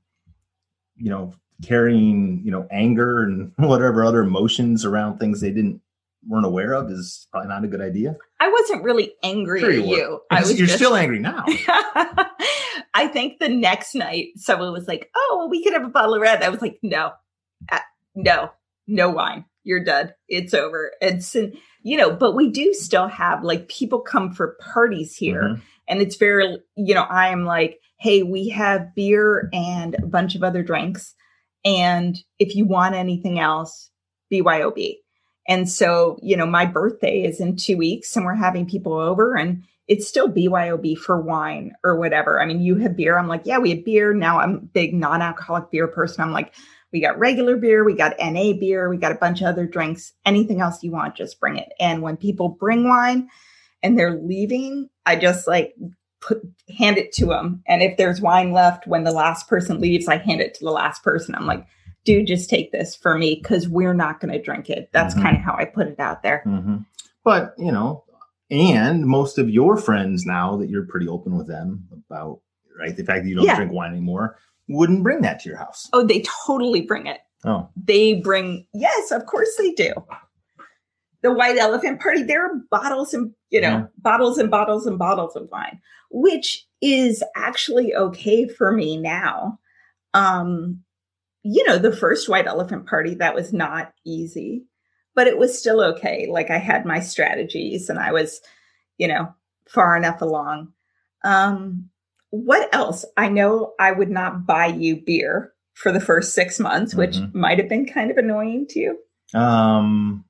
[0.95, 1.33] you know,
[1.65, 5.81] carrying, you know, anger and whatever other emotions around things they didn't
[6.27, 8.15] weren't aware of is probably not a good idea.
[8.39, 9.97] I wasn't really angry Sure at you were.
[9.97, 10.19] you.
[10.31, 11.43] I was You're just- still angry now.
[12.93, 16.15] I think the next night someone was like, "Oh, well, we could have a bottle
[16.15, 17.11] of red." I was like, "No,
[17.71, 17.79] uh,
[18.15, 18.51] no,
[18.87, 19.45] no wine.
[19.63, 20.13] You're done.
[20.27, 21.51] It's over." And so,
[21.83, 25.61] you know, but we do still have like people come for parties here, Mhm.
[25.87, 30.35] and it's very, you know, I am like, "Hey, we have beer and a bunch
[30.35, 31.13] of other drinks,
[31.65, 33.91] and if you want anything else,
[34.31, 34.95] BYOB."
[35.49, 39.35] And so, you know, my birthday is in two weeks, and we're having people over,
[39.35, 42.39] and it's still BYOB for wine or whatever.
[42.39, 43.17] I mean, you have beer.
[43.17, 44.13] I'm like, yeah, we have beer.
[44.13, 46.21] Now I'm a big non alcoholic beer person.
[46.21, 46.53] I'm like,
[46.93, 50.13] we got regular beer, we got NA beer, we got a bunch of other drinks.
[50.25, 51.69] Anything else you want, just bring it.
[51.79, 53.29] And when people bring wine
[53.83, 55.75] and they're leaving, I just like
[56.21, 56.41] put
[56.77, 57.63] hand it to them.
[57.67, 60.71] And if there's wine left when the last person leaves, I hand it to the
[60.71, 61.35] last person.
[61.35, 61.65] I'm like,
[62.05, 64.89] dude, just take this for me because we're not going to drink it.
[64.93, 65.21] That's Mhm.
[65.21, 66.43] kind of how I put it out there.
[66.45, 66.85] Mhm.
[67.23, 68.03] But you know,
[68.49, 72.39] and most of your friends now that you're pretty open with them about
[72.79, 73.55] right the fact that you don't Yeah.
[73.57, 75.89] drink wine anymore wouldn't bring that to your house.
[75.93, 77.19] Oh, they totally bring it.
[77.45, 79.93] Oh, they bring yes of course they do
[81.21, 83.85] the white elephant party there are bottles and you know Yeah.
[83.97, 85.79] bottles and bottles and bottles of wine
[86.11, 89.57] which is actually okay for me now
[90.13, 90.83] um
[91.43, 94.63] you know the first white elephant party that was not easy
[95.15, 98.41] but it was still okay like i had my strategies and i was
[98.97, 99.33] you know
[99.67, 100.71] far enough along
[101.23, 101.89] um
[102.31, 106.93] what else i know i would not buy you beer for the first six months
[106.93, 107.33] which Mhm.
[107.33, 108.99] might have been kind of annoying to you
[109.33, 110.25] um,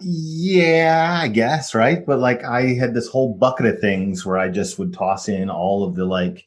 [0.00, 2.04] yeah, I guess right.
[2.04, 5.50] But like, I had this whole bucket of things where I just would toss in
[5.50, 6.46] all of the like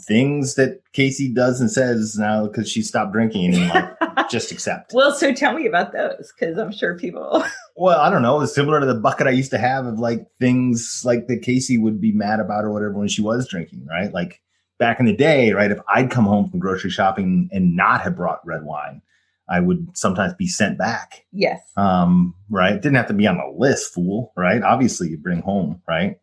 [0.00, 4.92] things that Casey does and says now because she stopped drinking and like just accept.
[4.94, 8.38] well so tell me about those because i'm sure people Well, I don't know.
[8.42, 11.78] It's similar to the bucket I used to have of like things like that Casey
[11.78, 14.12] would be mad about or whatever when she was drinking, right?
[14.12, 14.42] Like
[14.78, 15.70] back in the day, right?
[15.70, 19.00] If I'd come home from grocery shopping and not have brought red wine,
[19.48, 21.24] I would sometimes be sent back.
[21.32, 22.74] yes Um, right?
[22.74, 24.62] Didn't have to be on the list, fool, right?
[24.62, 26.18] Obviously, you bring home, right?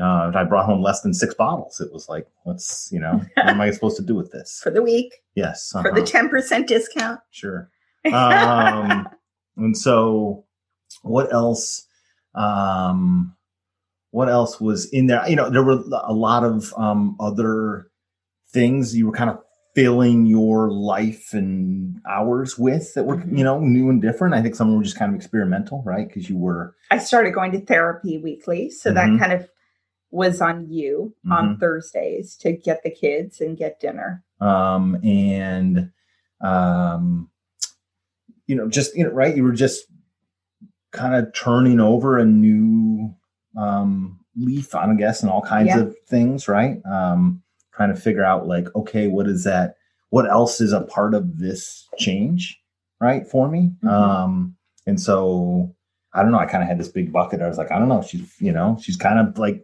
[0.00, 3.48] Uh, I brought home less than six bottles, it was like, what's, you know, what
[3.48, 4.60] am I supposed to do with this?
[4.62, 5.70] for the week Yes.
[5.72, 6.28] for the uh-huh.
[6.30, 7.70] 10% discount Sure.
[8.12, 9.06] Um,
[9.58, 10.44] and so
[11.02, 11.86] what else?
[12.34, 13.36] Um,
[14.10, 15.28] what else was in there?
[15.28, 17.88] You know, there were a lot of um, other
[18.52, 19.38] things you were kind of
[19.74, 23.38] filling your life and hours with that were, Mhm.
[23.38, 24.34] you know, new and different.
[24.34, 26.08] I think some were just kind of experimental, right?
[26.08, 28.70] Because you were, I started going to therapy weekly.
[28.70, 28.94] So Mhm.
[28.94, 29.48] that kind of
[30.10, 31.60] was on you on Mhm.
[31.60, 34.24] Thursdays to get the kids and get dinner.
[34.42, 35.90] um, and,
[36.40, 37.28] um,
[38.46, 39.36] you know, just, you know, right.
[39.36, 39.84] You were just
[40.92, 43.14] kind of turning over a new,
[43.56, 45.80] um, leaf on, I guess, and all kinds Yeah.
[45.80, 46.80] of things, right?
[46.86, 47.42] Um,
[47.72, 49.74] trying to figure out like, okay, what is that?
[50.08, 52.58] What else is a part of this change,
[53.00, 53.26] right?
[53.26, 53.72] For me.
[53.82, 53.88] Mhm.
[53.90, 55.74] Um, and so
[56.14, 56.38] I don't know.
[56.38, 57.42] I kind of had this big bucket.
[57.42, 58.00] I was like, I don't know.
[58.02, 59.62] She's, you know, she's kind of like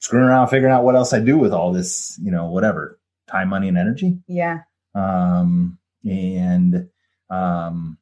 [0.00, 2.98] screwing around, figuring out what else I do with all this, you know, whatever
[3.30, 4.60] time, money, and energy Yeah.
[4.94, 6.88] um and
[7.30, 7.96] um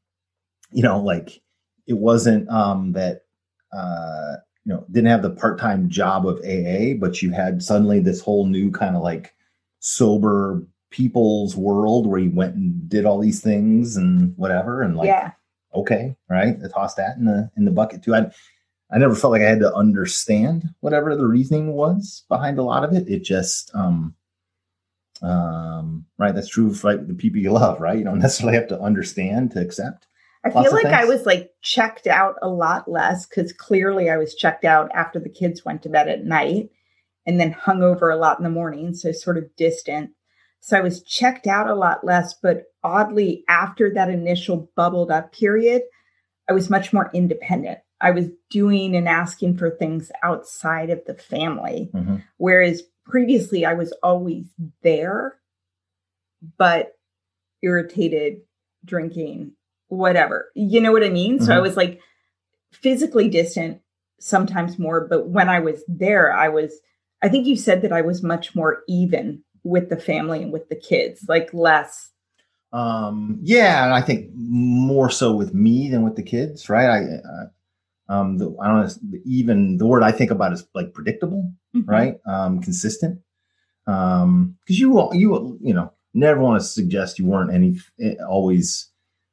[0.71, 1.43] you know like
[1.87, 3.23] it wasn't um that
[3.73, 8.21] uh you know didn't have the part-time job of aa but you had suddenly this
[8.21, 9.35] whole new kind of like
[9.81, 15.09] sober people's world where you went and did all these things and whatever and like
[15.09, 15.33] yeah.
[15.75, 18.31] okay right i tossed that in the in the bucket too i
[18.91, 22.85] i never felt like i had to understand whatever the reasoning was behind a lot
[22.85, 24.15] of it it just um
[25.23, 28.69] um right that's true for like the people you love right you don't necessarily have
[28.69, 30.07] to understand to accept
[30.45, 34.17] I feel of like I was like checked out a lot less because clearly I
[34.17, 36.71] was checked out after the kids went to bed at night
[37.27, 38.95] and then hung over a lot in the morning.
[38.95, 40.11] So sort of distant.
[40.61, 45.33] So I was checked out a lot less, but oddly, after that initial bubbled up
[45.33, 45.83] period,
[46.49, 47.79] I was much more independent.
[48.01, 51.91] I was doing and asking for things outside of the family.
[51.95, 52.23] Mhm.
[52.37, 54.47] Whereas previously I was always
[54.83, 55.37] there,
[56.57, 56.93] but
[57.63, 58.41] irritated,
[58.85, 59.53] drinking,
[59.89, 60.51] whatever.
[60.55, 61.41] You know what I mean?
[61.41, 61.63] So I Mhm.
[61.63, 62.01] was like
[62.73, 63.81] physically distant,
[64.21, 66.81] sometimes more, but when I was there, I was,
[67.23, 70.69] I think you said that I was much more even with the family and with
[70.69, 72.13] the kids, like less.
[72.73, 76.89] Um, yeah, and I think more so with me than with the kids, right?
[76.89, 77.01] I,
[78.09, 81.89] um, the, I don't know, even the word I think about is like predictable, mm-hmm.
[81.89, 82.17] right?
[82.27, 83.21] Um, consistent.
[83.87, 88.91] Um, cause you, you, you know, never want to suggest you weren't any, eh, always,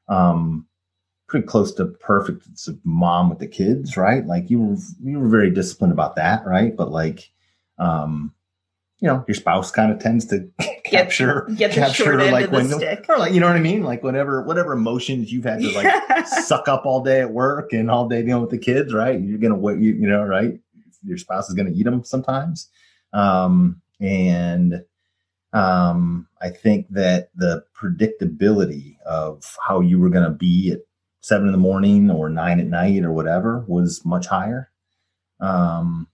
[0.07, 0.67] um,
[1.28, 2.45] pretty close to perfect
[2.84, 4.26] mom with the kids, right?
[4.26, 6.76] Like you were, you were very disciplined about that, right?
[6.76, 7.32] But like,
[7.80, 8.34] um,
[9.06, 10.49] you know, your spouse kind of tends to
[10.84, 13.84] capture, get, get capture like when, or like, you know what I mean?
[13.84, 16.24] Like whatever, whatever emotions you've had to like yeah.
[16.24, 19.22] suck up all day at work and all day dealing with the kids, right?
[19.22, 20.60] You're going to, you, you know, right?
[21.03, 22.68] Your spouse is going to eat them sometimes.
[23.14, 24.84] Um, and,
[25.53, 30.80] um, I think that the predictability of how you were going to be at
[31.22, 34.72] seven in the morning or nine at night or whatever was much higher.
[35.39, 36.08] Um,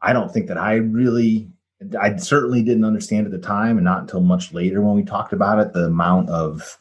[0.00, 1.50] I don't think that I really
[2.00, 5.32] I certainly didn't understand at the time, and not until much later when we talked
[5.32, 6.78] about it, the amount of,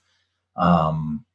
[0.55, 1.25] um,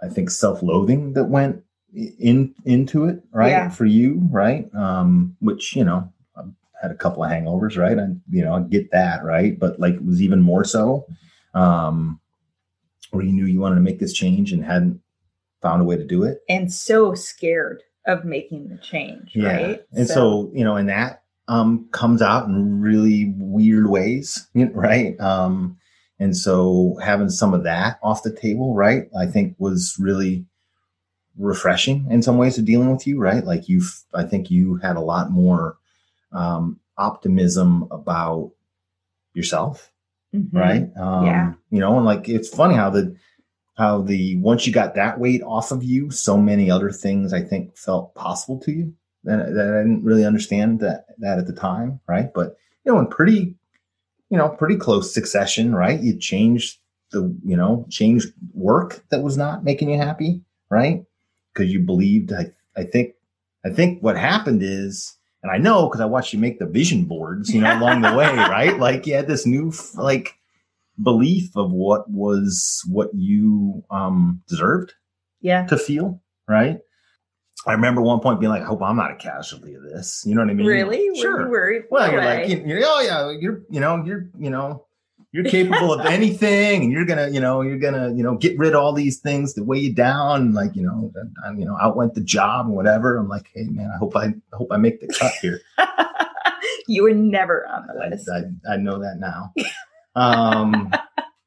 [0.00, 1.62] I think self-loathing that went
[1.94, 3.50] in into it, right?
[3.50, 3.68] Yeah.
[3.68, 4.72] For you, right?
[4.74, 6.42] Um, which you know, I
[6.80, 7.98] had a couple of hangovers, right?
[7.98, 9.58] I you know, I get that, right?
[9.58, 11.06] But like, it was even more so,
[11.54, 12.20] um,
[13.10, 15.00] where you knew you wanted to make this change and hadn't
[15.60, 19.52] found a way to do it, and so scared of making the change, yeah.
[19.52, 19.82] right?
[19.92, 25.18] And so, so you know, in that um, comes out in really weird ways, right?
[25.20, 25.78] Um,
[26.18, 30.46] and so having some of that off the table, right, I think was really
[31.36, 33.44] refreshing in some ways of dealing with you, right?
[33.44, 35.76] Like you've, I think you had a lot more
[36.32, 38.52] um, optimism about
[39.34, 39.90] yourself,
[40.34, 40.56] mm-hmm.
[40.56, 40.90] right?
[40.96, 41.52] Um, yeah.
[41.70, 43.16] You know, and like it's funny how the
[43.74, 47.40] how the once you got that weight off of you, so many other things I
[47.40, 51.52] think felt possible to you that, that I didn't really understand that that at the
[51.52, 52.32] time, right?
[52.32, 53.54] But you know, in pretty,
[54.30, 56.00] you know, pretty close succession, right?
[56.00, 56.78] You changed
[57.12, 61.04] the, you know, changed work that was not making you happy, right?
[61.52, 62.32] Because you believed.
[62.32, 63.14] I, I think,
[63.64, 67.04] I think what happened is, and I know because I watched you make the vision
[67.04, 68.78] boards, you know, along the way, right?
[68.78, 70.34] Like you had this new, like,
[71.02, 74.94] belief of what was what you um deserved,
[75.40, 76.80] yeah, to feel, right?
[77.66, 80.24] I remember one point being like, I hope I'm not a casualty of this.
[80.26, 80.66] You know what I mean?
[80.66, 81.20] Really?
[81.20, 81.48] Sure.
[81.48, 81.84] Were you?
[81.90, 84.84] Well, you're like, you, are oh yeah, you're, you know, you're, you know,
[85.30, 88.74] you're capable of anything, and you're gonna, you know, you're gonna, you know, get rid
[88.74, 90.52] of all these things that weigh you down.
[90.52, 91.12] Like, you know,
[91.44, 93.16] I, you know, out went the job and whatever.
[93.16, 95.60] I'm like, hey man, I hope I, I hope I make the cut here.
[96.86, 98.28] you were never on the list.
[98.28, 99.52] I, I, I know that now.
[100.14, 100.92] um,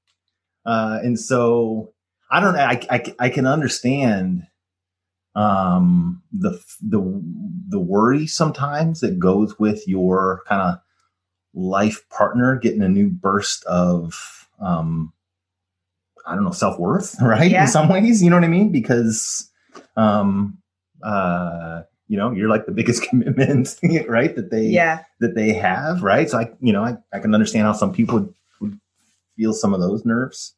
[0.66, 1.94] uh, and so
[2.32, 2.62] I don't know.
[2.62, 4.48] I, I, I can understand
[5.36, 7.00] um, the the
[7.70, 10.80] the worry sometimes that goes with your kind of
[11.54, 15.12] life partner getting a new burst of um,
[16.26, 17.52] I don't know self worth, right?
[17.52, 17.64] Yeah.
[17.64, 18.72] In some ways, you know what I mean?
[18.72, 19.50] Because
[19.98, 20.58] um,
[21.04, 23.76] uh, you know you're like the biggest commitment,
[24.08, 24.36] right?
[24.36, 26.30] That they yeah that they have, right?
[26.30, 28.80] So I you know I, I can understand how some people would, would
[29.36, 30.56] feel some of those nerves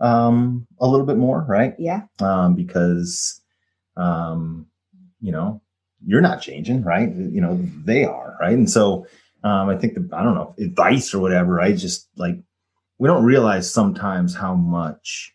[0.00, 3.40] um a little bit more right yeah um because
[3.98, 4.66] um,
[5.20, 5.60] you know,
[6.04, 7.12] you're not changing, right?
[7.12, 8.52] You know, they are, right?
[8.52, 9.06] And so
[9.44, 11.76] um, I think the I don't know advice or whatever, right?
[11.76, 12.36] Just like
[12.98, 15.34] we don't realize sometimes how much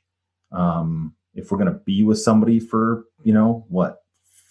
[0.52, 3.98] um, if we're gonna be with somebody for you know what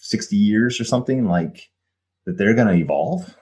[0.01, 1.71] 60 years or something like
[2.27, 3.37] that they're gonna evolve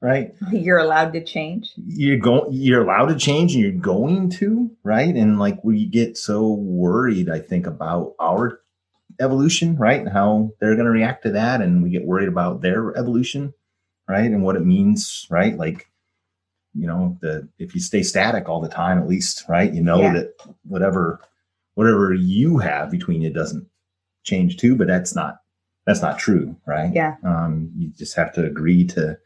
[0.00, 4.70] right you're allowed to change you're going you're allowed to change and you're going to
[4.82, 8.60] right and like we get so worried i think about our
[9.18, 10.00] evolution, right?
[10.00, 11.60] And how they're going to react to that.
[11.60, 13.54] And we get worried about their evolution,
[14.08, 14.30] right?
[14.30, 15.56] And what it means, right?
[15.56, 15.90] Like,
[16.74, 19.72] you know, the if you stay static all the time, at least, right?
[19.72, 20.12] You know yeah.
[20.12, 21.20] that whatever
[21.74, 23.66] whatever you have between you doesn't
[24.22, 25.40] change too, but that's not
[25.86, 26.92] that's not true, right?
[26.92, 27.16] Yeah.
[27.24, 29.18] Um, you just have to agree to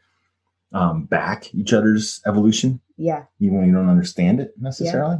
[0.73, 2.81] um, back each other's evolution.
[2.97, 3.25] Yeah.
[3.39, 5.17] Even when you don't understand it necessarily.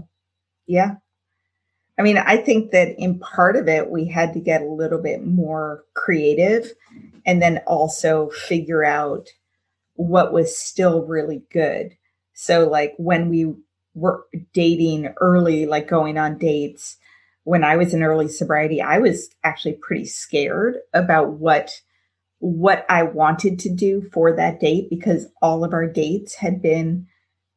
[0.66, 0.86] Yeah.
[0.86, 0.96] yeah.
[1.98, 5.02] I mean, I think that in part of it, we had to get a little
[5.02, 6.74] bit more creative
[7.26, 9.30] and then also figure out
[9.94, 11.96] what was still really good.
[12.34, 13.56] So, like when we
[13.94, 16.98] were dating early, like going on dates,
[17.46, 21.82] when I was in early sobriety, I was actually pretty scared about what
[22.40, 27.08] what I wanted to do for that date because all of our dates had been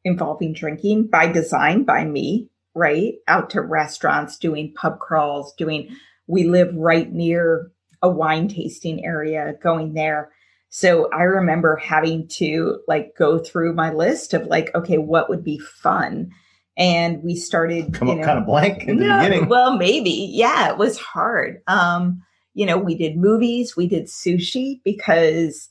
[0.05, 3.15] involving drinking by design by me right?
[3.27, 5.95] Out to restaurants, doing pub crawls, doing,
[6.27, 10.31] we live right near a wine tasting area, going there.
[10.69, 15.43] So I remember having to like go through my list of like, okay, what would
[15.43, 16.31] be fun?
[16.79, 19.49] and we started Come you up kind of blank in the no, beginning.
[19.49, 20.29] Well, maybe.
[20.31, 21.61] Yeah, it was hard.
[21.67, 25.69] Um, you know, we did movies, we did sushi because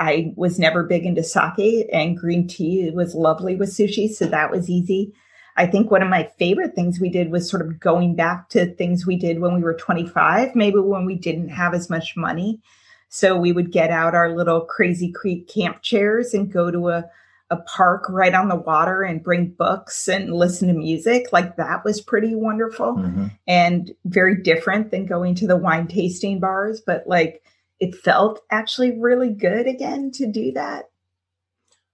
[0.00, 4.08] I was never big into sake and green tea was lovely with sushi.
[4.08, 5.12] So that was easy.
[5.56, 8.74] I think one of my favorite things we did was sort of going back to
[8.74, 12.60] things we did when we were 25, maybe when we didn't have as much money.
[13.08, 17.04] So we would get out our little crazy creek camp chairs and go to a
[17.50, 21.28] a park right on the water and bring books and listen to music.
[21.32, 23.30] Like that was pretty wonderful Mhm.
[23.46, 27.44] and very different than going to the wine tasting bars, but like
[27.78, 30.86] it felt actually really good again to do that.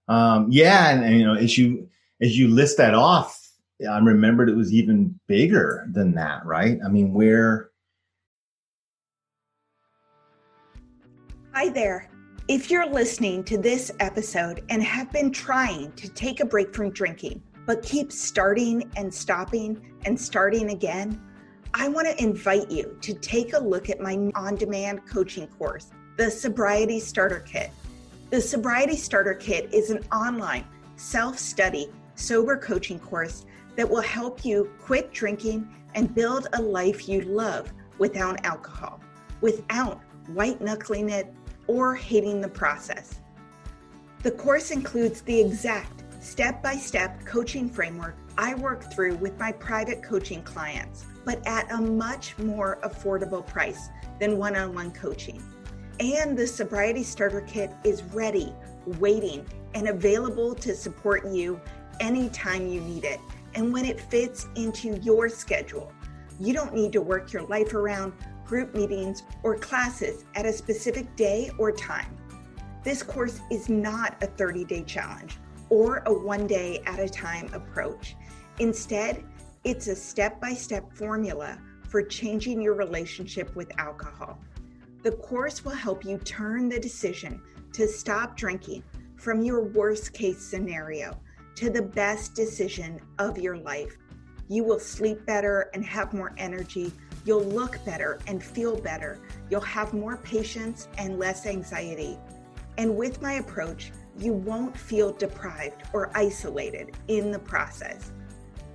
[0.07, 1.87] Um, yeah, and, and, you know, as you
[2.19, 3.42] as you list that off,
[3.81, 6.77] I remembered it was even bigger than that, right?
[6.85, 7.71] I mean, where
[11.53, 12.09] Hi there.
[12.47, 16.89] If you're listening to this episode and have been trying to take a break from
[16.89, 21.21] drinking, but keep starting and stopping and starting again,
[21.73, 25.91] I want to invite you to take a look at my on demand coaching course,
[26.17, 27.71] the Sobriety Starter Kit.
[28.29, 30.65] The Sobriety Starter Kit is an online
[30.95, 33.45] self study sober coaching course
[33.75, 38.99] that will help you quit drinking and build a life you love without alcohol,
[39.41, 41.33] without white knuckling it
[41.67, 43.19] or hating the process.
[44.21, 49.51] The course includes the exact step by step coaching framework I work through with my
[49.51, 55.43] private coaching clients, but at a much more affordable price than one on one coaching.
[55.99, 58.53] And the Sobriety Starter Kit is ready,
[58.99, 59.45] waiting,
[59.75, 61.61] and available to support you
[61.99, 63.19] anytime you need it
[63.55, 65.91] and when it fits into your schedule.
[66.39, 68.13] You don't need to work your life around
[68.45, 72.17] group meetings or classes at a specific day or time.
[72.83, 75.37] This course is not a 30 day challenge
[75.69, 78.15] or a one day at a time approach.
[78.59, 79.23] Instead,
[79.63, 84.39] it's a step by step formula for changing your relationship with alcohol.
[85.03, 87.41] The course will help you turn the decision
[87.73, 88.83] to stop drinking
[89.15, 91.17] from your worst case scenario
[91.55, 93.97] to the best decision of your life.
[94.49, 96.91] You will sleep better and have more energy.
[97.25, 99.19] You'll look better and feel better.
[99.49, 102.17] You'll have more patience and less anxiety.
[102.77, 108.11] And with my approach, you won't feel deprived or isolated in the process.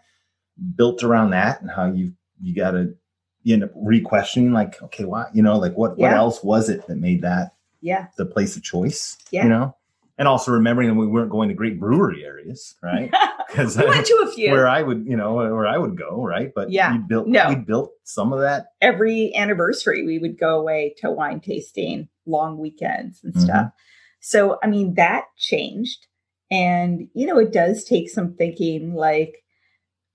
[0.76, 2.94] built around that, and how you you got to
[3.42, 6.86] you end up re-questioning like, okay, why you know like what what else was it
[6.86, 8.08] that made that Yeah.
[8.18, 9.16] the place of choice?
[9.30, 9.44] Yeah.
[9.44, 9.76] You know.
[10.18, 13.10] And also remembering that we weren't going to great brewery areas, right?
[13.50, 14.52] Because we went to a few.
[14.52, 16.52] where I would, you know, where I would go, right?
[16.54, 16.92] But Yeah.
[16.92, 17.48] we built, No.
[17.48, 18.66] we built some of that.
[18.80, 23.40] every anniversary we would go away to wine tasting long weekends and Mhm.
[23.40, 23.72] stuff
[24.20, 26.06] so i mean that changed
[26.50, 29.42] and you know it does take some thinking like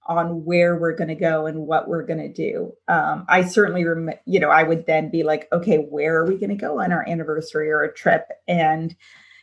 [0.07, 2.73] on where we're going to go and what we're going to do.
[2.87, 6.37] Um, i certainly rem- you know i would then be like okay where are we
[6.37, 8.27] going to go on our anniversary or a trip?
[8.47, 8.95] And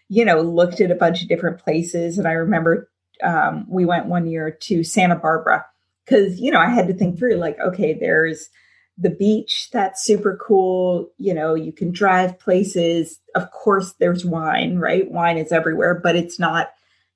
[0.09, 2.91] you know looked at a bunch of different places and i remember
[3.23, 5.65] um, we went one year to santa barbara
[6.05, 8.51] because you know i had to think through like okay there's
[8.99, 13.19] the beach that's super cool you know you can drive places.
[13.35, 15.11] Of course there's wine right?
[15.11, 16.69] Wine is everywhere but it's not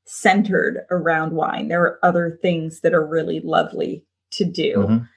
[0.06, 1.68] centered around wine.
[1.68, 4.76] There are other things that are really lovely to do.
[4.76, 5.08] Mhm.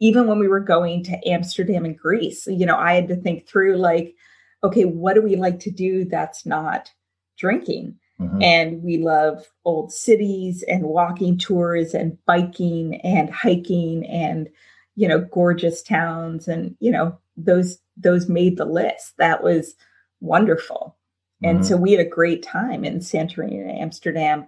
[0.00, 3.46] even when we were going to amsterdam and greece you know i had to think
[3.46, 4.12] through like
[4.64, 6.90] okay what do we like to do that's not
[7.38, 7.96] drinking?
[8.20, 8.42] Mhm.
[8.42, 14.48] and we love old cities and walking tours and biking and hiking and
[14.96, 19.16] you know gorgeous towns and you know those those made the list.
[19.18, 19.74] That was
[20.20, 20.96] wonderful
[21.44, 21.64] and Mhm.
[21.64, 24.46] so we had a great time in santorini and amsterdam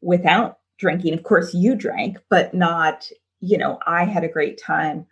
[0.00, 1.14] without drinking.
[1.14, 3.08] Of course, you drank, but not,
[3.40, 5.06] you know, I had a great time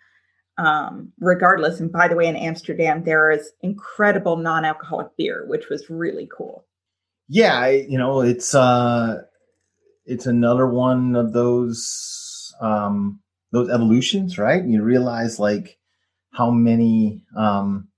[0.58, 1.80] um, regardless.
[1.80, 6.28] And by the way, in Amsterdam, there is incredible non alcoholic beer, which was really
[6.34, 6.64] cool.
[7.28, 9.22] Yeah, I, you know, it's uh
[10.04, 13.20] it's another one of those um
[13.52, 14.64] those evolutions, right?
[14.64, 15.78] You realize like
[16.32, 17.88] how many um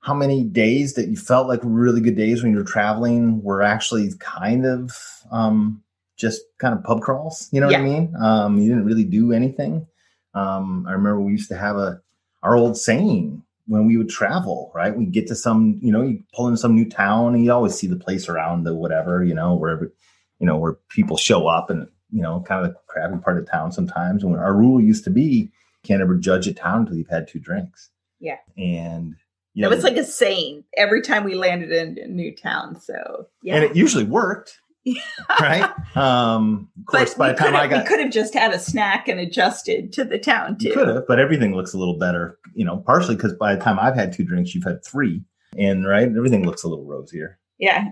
[0.00, 3.62] how many days that you felt like really good days when you were traveling were
[3.62, 4.96] actually kind of
[5.30, 5.82] um
[6.16, 7.78] just kind of pub crawls, you know yeah.
[7.78, 8.14] what I mean?
[8.20, 9.86] Um you didn't really do anything.
[10.34, 12.00] Um I remember we used to have a
[12.42, 14.96] our old saying when we would travel, right?
[14.96, 17.74] We get to some, you know, you pull in some new town and you always
[17.74, 19.92] see the place around the whatever, you know, wherever,
[20.40, 23.48] you know, where people show up and, you know, kind of the crappy part of
[23.48, 24.24] town sometimes.
[24.24, 25.52] And our rule used to be
[25.84, 27.90] can't ever judge a town until you've had two drinks.
[28.18, 28.38] Yeah.
[28.58, 29.14] And
[29.54, 32.80] you it was like a saying every time we landed in a new town.
[32.80, 33.56] So yeah.
[33.56, 34.58] And it usually worked.
[35.40, 35.70] right?
[35.94, 38.58] Um, of course, but by the time I got, we could have just had a
[38.58, 40.72] snack and adjusted to the town too.
[40.72, 43.78] Could have, but everything looks a little better, you know, partially because by the time
[43.78, 45.22] I've had two drinks, you've had three,
[45.58, 47.38] and right, everything looks a little rosier.
[47.58, 47.88] Yeah,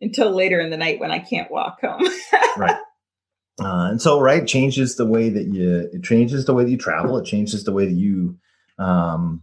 [0.00, 2.02] until later in the night when I can't walk home.
[2.56, 2.76] right.
[3.60, 6.76] Uh, and so, right, changes the way that you, it changes the way that you
[6.76, 7.16] travel.
[7.18, 8.36] It changes the way that you
[8.78, 9.42] um,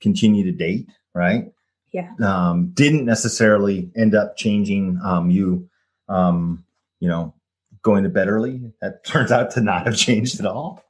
[0.00, 1.52] continue to date, right?
[1.92, 2.10] Yeah.
[2.22, 5.68] Um, didn't necessarily end up changing um, you
[6.08, 6.64] um,
[6.98, 7.34] you know,
[7.82, 8.72] going to bed early.
[8.80, 10.84] That turns out to not have changed at all.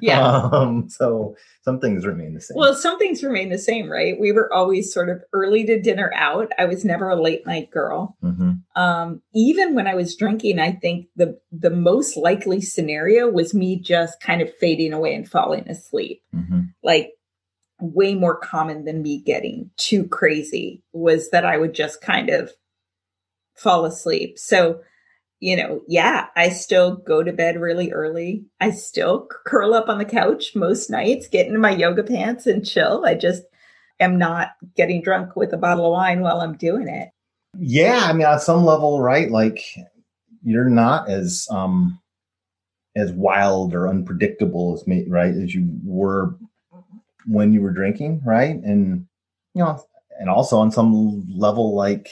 [0.00, 0.48] yeah.
[0.52, 2.56] Um, so some things remain the same.
[2.56, 4.18] Well, some things remain the same, right?
[4.18, 6.50] We were always sort of early to dinner out.
[6.58, 8.16] I was never a late night girl.
[8.24, 8.80] Mm-hmm.
[8.80, 13.78] Um, even when I was drinking, I think the the most likely scenario was me
[13.78, 16.22] just kind of fading away and falling asleep.
[16.34, 16.60] Mm-hmm.
[16.82, 17.10] Like
[17.80, 22.50] way more common than me getting too crazy was that I would just kind of
[23.54, 24.38] fall asleep.
[24.38, 24.80] So,
[25.40, 28.44] you know, yeah, I still go to bed really early.
[28.60, 32.66] I still curl up on the couch most nights, get into my yoga pants and
[32.66, 33.04] chill.
[33.04, 33.42] I just
[34.00, 37.10] am not getting drunk with a bottle of wine while I'm doing it.
[37.58, 39.30] Yeah, I mean, on some level, right?
[39.30, 39.62] Like
[40.42, 41.98] you're not as um
[42.94, 46.36] as wild or unpredictable as me, right, as you were
[47.26, 48.56] when you were drinking, right?
[48.56, 49.06] And
[49.54, 49.82] you know,
[50.18, 52.08] and also on some level, like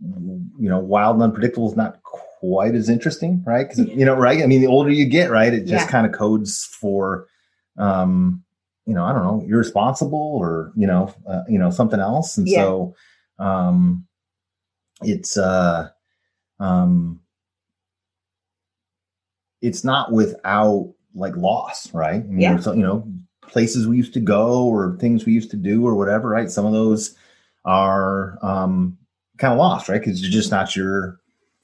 [0.00, 3.68] you know, wild and unpredictable is not quite as interesting, right?
[3.68, 4.42] Because you know, right?
[4.42, 5.90] I mean, the older you get, right, it just yeah.
[5.90, 7.26] kind of codes for,
[7.76, 8.44] um,
[8.86, 12.48] you know, I don't know, irresponsible or you know, uh, you know, something else, and
[12.48, 12.62] yeah.
[12.62, 12.94] so,
[13.38, 14.06] um,
[15.02, 15.88] it's uh,
[16.60, 17.20] um,
[19.60, 22.22] it's not without like loss, right?
[22.22, 22.58] I mean, yeah.
[22.58, 23.10] So, you know,
[23.48, 26.50] places we used to go or things we used to do or whatever, right?
[26.50, 27.16] Some of those
[27.64, 28.98] are um
[29.38, 30.00] kind of lost, right?
[30.00, 31.18] Because it's just not your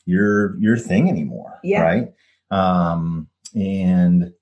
[0.06, 1.82] your your thing anymore, yeah.
[1.82, 2.14] right?
[2.50, 4.32] Um, and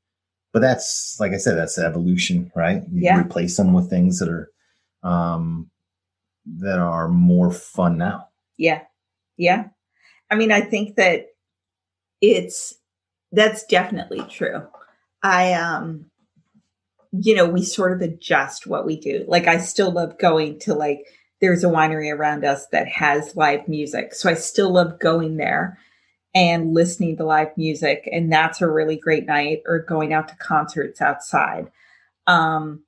[0.53, 2.83] but that's like I said, that's evolution, right?
[2.91, 3.21] You yeah.
[3.21, 4.51] replace them with things that are
[5.03, 5.71] um
[6.59, 8.29] that are more fun now.
[8.57, 8.83] Yeah.
[9.37, 9.69] Yeah.
[10.31, 11.27] I mean, I think that
[12.21, 12.75] it's
[13.33, 14.67] that's definitely true.
[15.23, 16.07] I um
[17.13, 19.25] you know, we sort of adjust what we do.
[19.29, 21.07] Like I still love going to like
[21.41, 24.15] there's a winery around us that has live music.
[24.15, 25.79] So I still love going there
[26.35, 28.09] and listening to live music.
[28.11, 31.71] And that's a really great night or going out to concerts outside.
[32.27, 32.85] Um,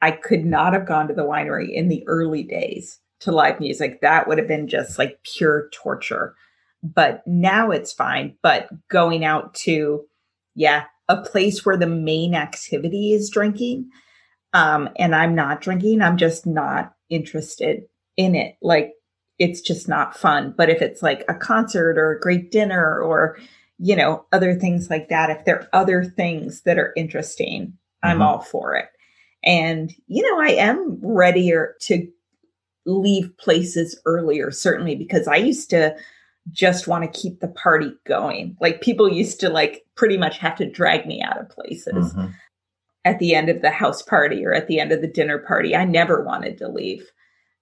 [0.00, 4.00] I could not have gone to the winery in the early days to live music.
[4.00, 6.34] That would have been just like pure torture.
[6.82, 8.36] But now it's fine.
[8.40, 10.06] But going out to,
[10.54, 13.90] yeah, a place where the main activity is drinking,
[14.54, 17.82] um, and I'm not drinking, I'm just not interested
[18.16, 18.54] in it.
[18.62, 18.92] Like
[19.38, 20.54] it's just not fun.
[20.56, 23.38] But if it's like a concert or a great dinner or,
[23.78, 28.08] you know, other things like that, if there are other things that are interesting, mm-hmm.
[28.08, 28.86] I'm all for it.
[29.42, 32.06] And, you know, I am readier to
[32.86, 35.96] leave places earlier, certainly, because I used to
[36.50, 38.56] just want to keep the party going.
[38.60, 42.12] Like people used to like pretty much have to drag me out of places.
[42.12, 42.30] Mm-hmm
[43.04, 45.74] at the end of the house party or at the end of the dinner party.
[45.74, 47.10] I never wanted to leave.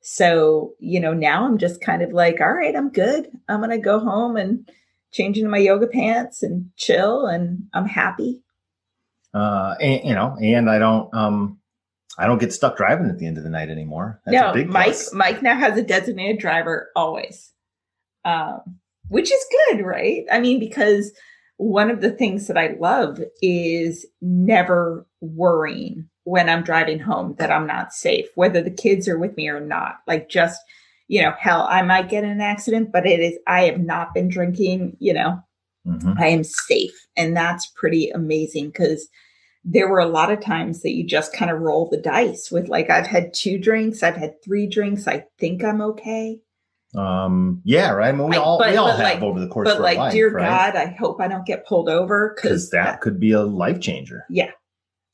[0.01, 3.29] So, you know, now I'm just kind of like, all right, I'm good.
[3.49, 4.69] I'm going to go home and
[5.13, 8.43] change into my yoga pants and chill and I'm happy.
[9.35, 11.59] Uh, and, you know, and I don't, um,
[12.19, 14.21] I don't get stuck driving at the end of the night anymore.
[14.25, 15.15] That's no, Mike, plus.
[15.15, 17.53] Mike now has a designated driver always.
[18.25, 20.25] Um, which is good, right?
[20.31, 21.13] I mean, because
[21.57, 27.51] one of the things that I love is never worrying when I'm driving home that
[27.51, 29.97] I'm not safe, whether the kids are with me or not.
[30.07, 30.61] Like just
[31.09, 34.15] you know, hell, I might get in an accident, but it is, I have not
[34.15, 35.43] been drinking, you know,
[35.87, 36.15] Mhm.
[36.19, 37.07] I am safe.
[37.17, 39.09] And that's pretty amazing because
[39.65, 42.69] there were a lot of times that you just kind of roll the dice with
[42.69, 46.41] like, I've had two drinks, I've had three drinks, I think I'm okay.
[46.97, 48.09] Um, yeah, right.
[48.09, 49.79] I mean, we Like, all but- we all have like- over the course But of
[49.79, 50.73] our like, life, dear right?
[50.73, 53.81] God, I hope I don't get pulled over because because that could be a life
[53.81, 54.25] changer.
[54.31, 54.51] Yeah.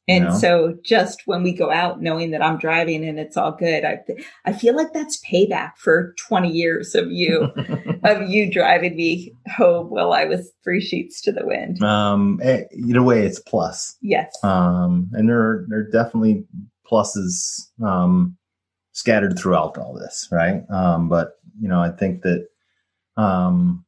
[0.06, 0.34] you And know?
[0.38, 3.98] so just when we go out knowing that I'm driving and it's all good, I
[4.44, 7.48] I feel like that's payback for 20 years of you
[8.04, 11.82] of you driving me home while I was three sheets to the wind.
[11.82, 13.96] um, eh, either way, it's plus.
[14.00, 14.32] Yes.
[14.44, 16.44] Um, and there are, there are definitely
[16.90, 18.36] pluses um,
[18.94, 20.62] scattered throughout all this, right?
[20.70, 22.46] Um, but you know, I think that
[23.18, 23.84] um,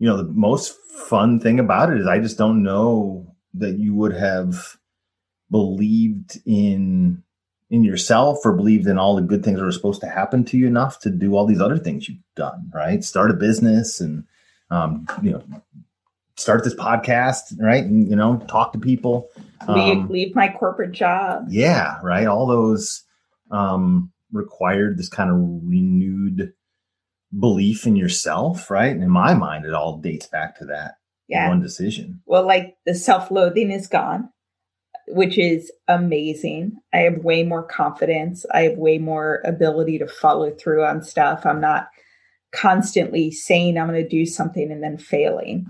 [0.00, 0.76] you know the most
[1.08, 4.76] fun thing about it is I just don't know that you would have
[5.50, 7.22] believed in
[7.70, 10.56] in yourself or believed in all the good things that were supposed to happen to
[10.56, 13.04] you enough to do all these other things you've done, right?
[13.04, 14.24] Start a business and
[14.70, 15.42] um, you know
[16.36, 17.84] start this podcast, right?
[17.84, 19.28] And you know, talk to people.
[19.68, 21.46] leave, Um, leave my corporate job.
[21.50, 22.26] yeah, right.
[22.26, 23.04] All those
[23.50, 25.36] um, required this kind of
[25.68, 26.52] renewed
[27.38, 28.92] belief in yourself, right?
[28.92, 30.94] And in my mind, it all dates back to that
[31.28, 31.48] Yeah.
[31.48, 32.22] one decision.
[32.26, 34.30] Well, like the self loathing is gone,
[35.08, 36.78] which is amazing.
[36.92, 38.46] I have way more confidence.
[38.52, 41.44] I have way more ability to follow through on stuff.
[41.44, 41.88] I'm not
[42.52, 45.66] constantly saying I'm going to do something and then failing.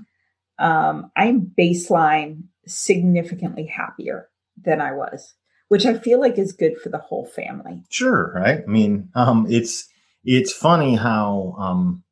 [0.60, 4.28] Um, I'm baseline significantly happier
[4.60, 5.34] than I was,
[5.68, 7.82] which I feel like is good for the whole family.
[7.90, 8.60] Sure, right?
[8.66, 9.88] I mean, um, it's
[10.24, 12.02] it's funny how um,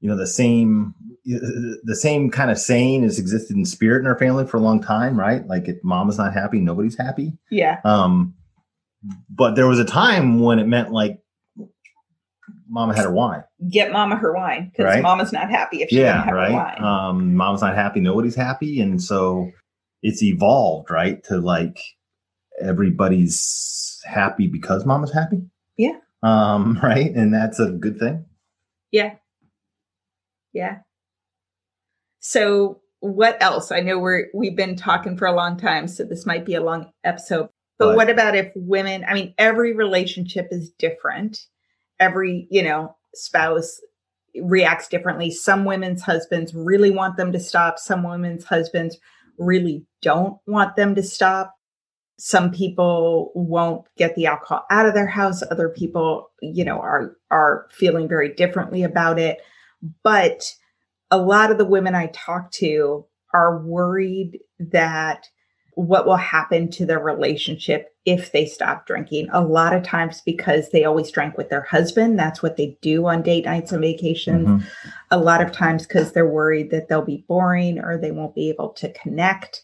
[0.00, 0.94] you know the same
[1.24, 4.82] the same kind of saying has existed in spirit in our family for a long
[4.82, 5.46] time, right?
[5.46, 7.38] Like if mama's not happy, nobody's happy.
[7.50, 7.80] Yeah.
[7.84, 8.34] Um,
[9.30, 11.20] but there was a time when it meant like
[12.68, 13.44] mama had her wine.
[13.70, 15.02] Get mama her wine because Right.
[15.02, 16.52] mama's not happy if she Yeah, have her right.
[16.52, 16.82] wine.
[16.82, 19.50] Um, mom's not happy, nobody's happy, and so
[20.02, 21.78] it's evolved, right, to like
[22.60, 25.42] everybody's happy because mama's happy.
[25.76, 25.98] Yeah.
[26.22, 28.24] Um, right, and that's a good thing.
[28.90, 29.14] Yeah.
[30.52, 30.78] Yeah.
[32.20, 33.72] So what else?
[33.72, 36.62] I know we're we've been talking for a long time, so this might be a
[36.62, 37.48] long episode.
[37.78, 41.40] But, But- what about if women, I mean, every relationship is different.
[41.98, 43.80] Every, you know, spouse
[44.40, 45.30] reacts differently.
[45.30, 47.78] Some women's husbands really want them to stop.
[47.78, 48.98] Some women's husbands
[49.38, 51.54] really don't want them to stop.
[52.18, 55.42] Some people won't get the alcohol out of their house.
[55.50, 59.38] Other people, you know, are are feeling very differently about it.
[60.02, 60.44] But
[61.10, 65.28] a lot of the women I talk to are worried that
[65.74, 69.28] what will happen to their relationship if they stop drinking.
[69.32, 72.18] A lot of times because they always drank with their husband.
[72.18, 74.46] That's what they do on date nights and vacations.
[74.46, 74.64] Mhm.
[75.10, 78.50] A lot of times because they're worried that they'll be boring or they won't be
[78.50, 79.62] able to connect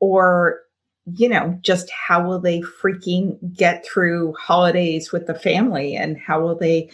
[0.00, 0.60] or
[1.06, 6.40] you know, just how will they freaking get through holidays with the family and how
[6.40, 6.90] will they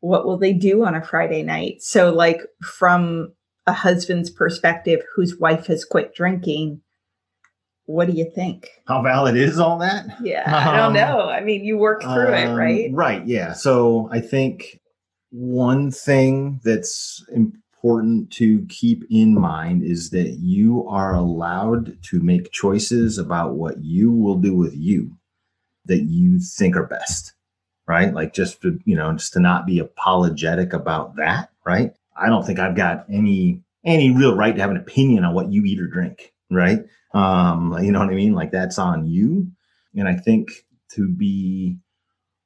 [0.00, 1.80] what will they do on a Friday night?
[1.80, 3.32] So like from
[3.68, 6.80] a husband's perspective whose wife has quit drinking,
[7.84, 8.68] what do you think?
[8.88, 10.06] How valid is all that?
[10.22, 11.28] Yeah, I don't Um, know.
[11.28, 12.90] I mean, you work through it, Um, right?
[12.92, 13.24] Right.
[13.24, 13.52] Yeah.
[13.52, 14.80] So I think
[15.30, 22.52] one thing that's important to keep in mind is that you are allowed to make
[22.52, 25.16] choices about what you will do with you
[25.86, 27.32] that you think are best.
[27.88, 28.14] Right.
[28.14, 31.50] Like just to, you know, just to not be apologetic about that.
[31.66, 31.92] Right.
[32.16, 35.50] I don't think I've got any any real right to have an opinion on what
[35.50, 36.32] you eat or drink.
[36.50, 36.84] Right.
[37.14, 38.34] Um, you know what I mean?
[38.34, 39.50] Like that's on you.
[39.96, 40.52] And I think
[40.92, 41.78] to be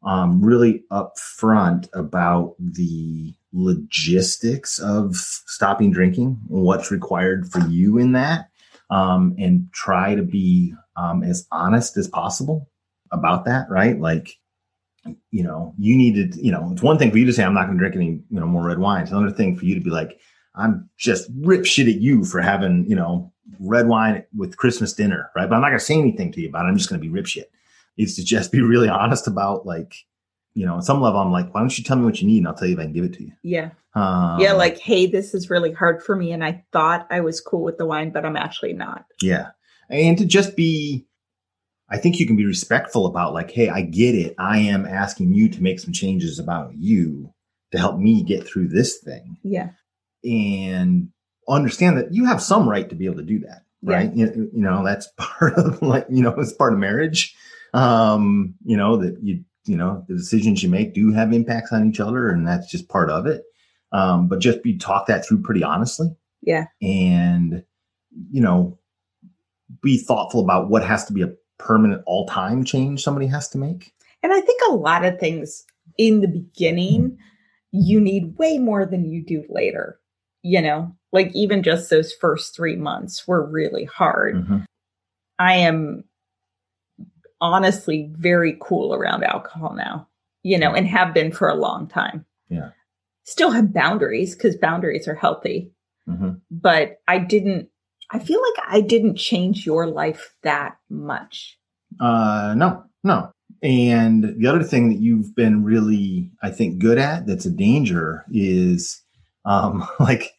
[0.03, 8.51] um, really upfront about the logistics of stopping drinking, what's required for you in that,
[8.91, 12.69] um, and try to be um, as honest as possible
[13.13, 13.99] about that, right?
[13.99, 14.37] Like,
[15.31, 17.55] you know, you need to, you know, it's one thing for you to say, I'm
[17.55, 19.03] not going to drink any, you know, more red wine.
[19.03, 20.21] It's another thing for you to be like,
[20.55, 25.31] I'm just rip shit at you for having, you know, red wine with Christmas dinner,
[25.35, 25.49] right?
[25.49, 26.69] But I'm not going to say anything to you about it.
[26.69, 27.51] I'm just going to be rip shit.
[27.97, 29.95] It's to just be really honest about like,
[30.57, 32.39] you know, at some level, I'm like, why don't you tell me what you need
[32.39, 33.33] and I'll tell you if I can give it to you.
[33.43, 33.71] Yeah.
[33.95, 36.33] Um, yeah, like, hey, this is really hard for me.
[36.33, 39.05] And I thought I was cool with the wine, but I'm actually not.
[39.21, 39.49] Yeah.
[39.91, 41.07] And to just be,
[41.91, 44.35] I think you can be respectful about like, hey, I get it.
[44.39, 47.35] I am asking you to make some changes about you
[47.73, 49.71] to help me get through this thing Yeah.
[50.25, 51.11] and
[51.47, 53.63] understand that you have some right to be able to do that.
[53.83, 54.13] Right.
[54.15, 57.37] You, you know, that's part of like, you know, it's part of marriage.
[57.75, 61.89] Um, you know, that you you know, the decisions you make do have impacts on
[61.89, 63.43] each other, and that's just part of it.
[63.93, 66.09] Um, but just be talk that through pretty honestly.
[66.43, 66.67] Yeah.
[66.83, 67.65] And,
[68.31, 68.79] you know,
[69.83, 73.59] be thoughtful about what has to be a permanent all time change somebody has to
[73.59, 73.93] make.
[74.23, 75.65] And I think a lot of things
[75.99, 77.19] in the beginning,
[77.73, 79.99] you need way more than you do later.
[80.43, 84.37] You know, like even just those first three months were really hard.
[84.37, 84.59] Mm-hmm.
[85.39, 86.05] I am
[87.41, 90.09] honestly very cool around alcohol now,
[90.43, 92.25] you know, and have been for a long time.
[92.49, 92.71] Yeah.
[93.25, 95.73] Still have boundaries because boundaries are healthy.
[96.09, 96.33] Mm-hmm.
[96.51, 97.69] But I didn't,
[98.11, 101.59] I feel like I didn't change your life that much.
[102.01, 103.33] Uh, no, no.
[103.63, 108.25] And the other thing that you've been really, I think, good at that's a danger
[108.31, 109.03] is
[109.45, 110.33] um, like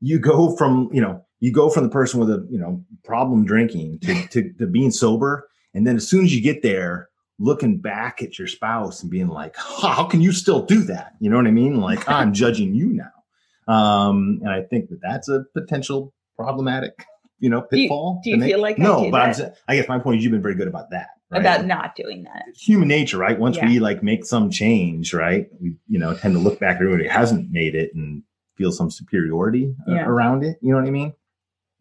[0.00, 3.44] you go from, you know, you go from the person with a, you know, problem
[3.44, 5.48] drinking to, to, to being sober.
[5.74, 7.08] And then as soon as you get there,
[7.38, 11.12] looking back at your spouse and being like, how can you still do that?
[11.20, 11.80] You know what I mean?
[11.80, 13.72] Like, I'm judging you now.
[13.72, 17.04] Um, and I think that that's a potential problematic,
[17.38, 18.20] you know, pitfall.
[18.24, 19.06] Do you, do you feel like no?
[19.06, 21.08] I but I'm, I guess my point is you've been very good about that.
[21.30, 21.42] Right?
[21.42, 22.44] about not doing that?
[22.48, 23.38] it's human nature, right?
[23.38, 23.66] Once Yeah.
[23.66, 27.04] we like make some change, right, we you know tend to look back at everybody
[27.04, 28.22] who hasn't made it and
[28.56, 30.06] feel some superiority uh, Yeah.
[30.06, 30.56] around it.
[30.62, 31.12] You know what I mean?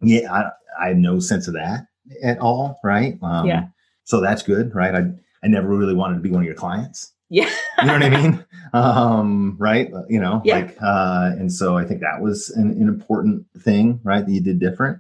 [0.02, 0.50] Yeah, I,
[0.84, 1.88] I have no sense of that
[2.22, 3.18] at all, right?
[3.24, 3.68] Um, Yeah.
[4.08, 4.96] So that's good, right?
[4.96, 5.02] I
[5.44, 7.12] I never really wanted to be one of your clients.
[7.30, 7.50] Yeah.
[7.82, 8.46] You know what I mean?
[8.74, 9.90] Um, right?
[10.10, 10.56] You know, Yeah.
[10.58, 14.26] like, uh, and so I think that was an, an important thing, right?
[14.26, 15.00] That you did different,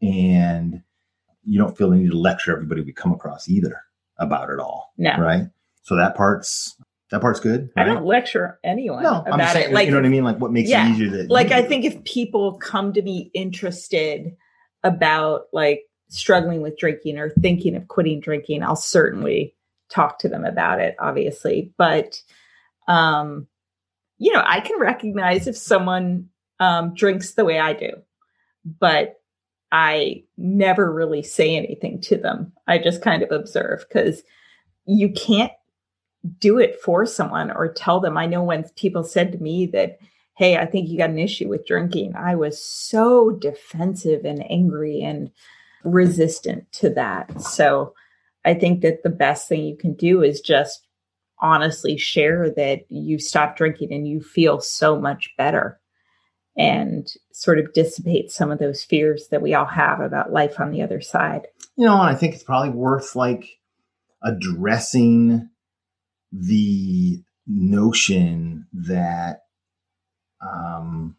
[0.00, 0.82] and
[1.44, 3.80] you don't feel the need to lecture everybody we come across either
[4.18, 5.16] about it all No.
[5.18, 5.44] right?
[5.82, 6.76] So that part's
[7.10, 7.70] that part's good.
[7.76, 9.74] I don't lecture anyone No, I'm saying, it.
[9.74, 10.22] Like, you know what I mean.
[10.22, 10.86] Like, what makes Yeah.
[10.86, 14.36] it easier that like I think if people come to me interested
[14.84, 15.80] about like
[16.10, 19.54] struggling with drinking or thinking of quitting drinking, I'll certainly
[19.88, 21.72] talk to them about it, obviously.
[21.76, 22.20] But
[22.88, 23.46] um,
[24.18, 27.90] you know, I can recognize if someone um drinks the way I do,
[28.64, 29.20] but
[29.72, 32.52] I never really say anything to them.
[32.66, 34.22] I just kind of observe because
[34.84, 35.52] you can't
[36.38, 38.18] do it for someone or tell them.
[38.18, 39.98] I know when people said to me that,
[40.36, 45.02] Hey, I think you got an issue with drinking, I was so defensive and angry
[45.02, 45.30] and
[45.84, 47.40] resistant to that.
[47.40, 47.94] So
[48.44, 50.86] I think that the best thing you can do is just
[51.40, 55.80] honestly share that you stopped drinking and you feel so much better
[56.56, 60.70] and sort of dissipate some of those fears that we all have about life on
[60.70, 61.46] the other side.
[61.76, 63.46] you know, and I think it's probably worth like
[64.22, 65.48] addressing
[66.32, 69.44] the notion that
[70.42, 71.16] um,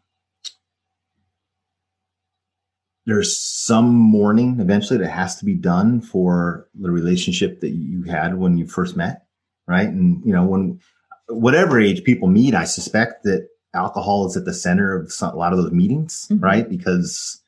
[3.06, 8.36] there's some mourning eventually that has to be done for the relationship that you had
[8.38, 9.26] when you first met,
[9.66, 9.88] right?
[9.88, 10.80] And you know, when
[11.28, 15.36] whatever age people meet, I suspect that alcohol is at the center of some, a
[15.36, 16.42] lot of those meetings, Mhm.
[16.42, 16.68] right?
[16.68, 17.40] Because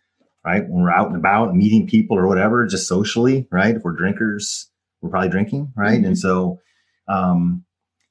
[0.45, 3.77] right when we're out and about meeting people or whatever, just socially, right?
[3.77, 4.71] If we're drinkers,
[5.03, 6.01] we're probably drinking, right?
[6.01, 6.07] Mhm.
[6.07, 6.61] And so,
[7.09, 7.65] um,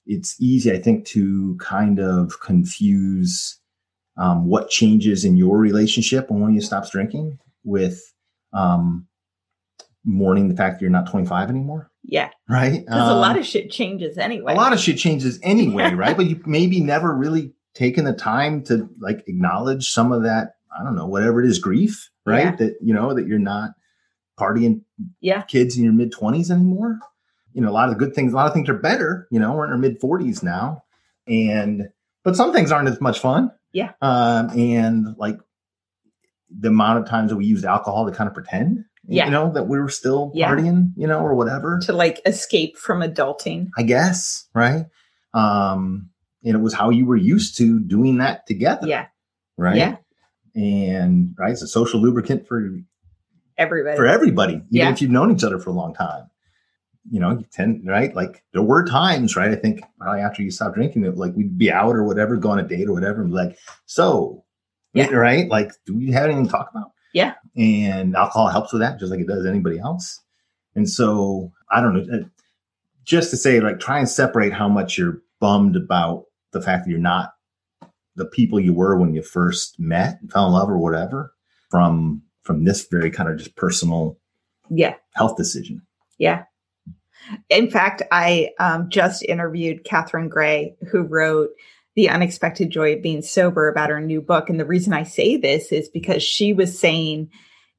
[0.06, 3.60] it's easy, I think, to kind of confuse
[4.18, 8.02] um, what changes in your relationship when one of you stops drinking with
[8.54, 9.08] um,
[10.06, 12.30] mourning the fact that you're not 25 anymore, Yeah.
[12.50, 12.84] right?
[12.86, 14.54] Because a lot Um, of shit changes anyway.
[14.54, 16.16] a lot of shit changes anyway, right?
[16.16, 20.56] But you maybe never really taken the time to like acknowledge some of that.
[20.78, 22.46] I don't know, whatever it is, grief, right?
[22.46, 22.56] Yeah.
[22.58, 23.72] That you know that you're not
[24.40, 24.82] partying
[25.22, 25.42] Yeah.
[25.44, 27.00] kids in your mid 20s anymore.
[27.54, 29.28] You know, a lot of the good things, a lot of things are better.
[29.32, 30.84] You know, we're in our mid 40s now,
[31.28, 31.90] and
[32.24, 33.52] but some things aren't as much fun.
[33.74, 33.92] Yeah.
[34.02, 35.38] Um, and like
[36.56, 39.26] the amount of times that we used alcohol to kind of pretend, Yeah.
[39.26, 40.50] you know, that we were still Yeah.
[40.52, 41.80] partying, you know, or whatever.
[41.86, 43.70] to like escape from adulting.
[43.78, 44.86] I guess, right?
[45.34, 46.10] Um,
[46.46, 49.08] and it was how you were used to doing that together, Yeah.
[49.58, 49.78] right?
[49.78, 49.96] Yeah.
[50.56, 52.70] And right, it's a social lubricant for
[53.58, 53.98] Everybody.
[53.98, 54.92] for everybody, even Yeah.
[54.92, 56.26] if you've known each other for a long time.
[57.12, 58.16] You know, you tend right.
[58.16, 59.52] Like there were times, right?
[59.52, 62.50] I think probably after you stopped drinking, that like we'd be out or whatever, go
[62.52, 64.44] on a date or whatever, and be like, so,
[64.94, 65.08] Yeah.
[65.10, 65.50] right?
[65.50, 66.92] Like, do we have anything to talk about?
[67.14, 67.34] Yeah.
[67.58, 70.22] And alcohol helps with that, just like it does anybody else.
[70.76, 72.16] And so I don't know.
[72.20, 72.24] uh,
[73.04, 76.90] Just to say, like, try and separate how much you're bummed about the fact that
[76.92, 77.34] you're not
[78.16, 81.34] the people you were when you first met, and fell in love, or whatever,
[81.70, 84.18] from from this very kind of just personal
[84.70, 84.96] Yeah.
[85.16, 85.82] health decision.
[86.18, 86.44] Yeah.
[87.50, 91.50] In fact, I um, just interviewed Catherine Gray, who wrote
[91.96, 94.50] The Unexpected Joy of Being Sober about her new book.
[94.50, 97.30] And the reason I say this is because she was saying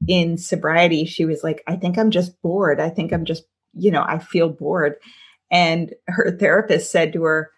[0.07, 2.79] in sobriety, she was like, I think I'm just bored.
[2.79, 3.43] I think I'm just,
[3.73, 4.95] you know, I feel bored.
[5.51, 7.51] And her therapist said to her,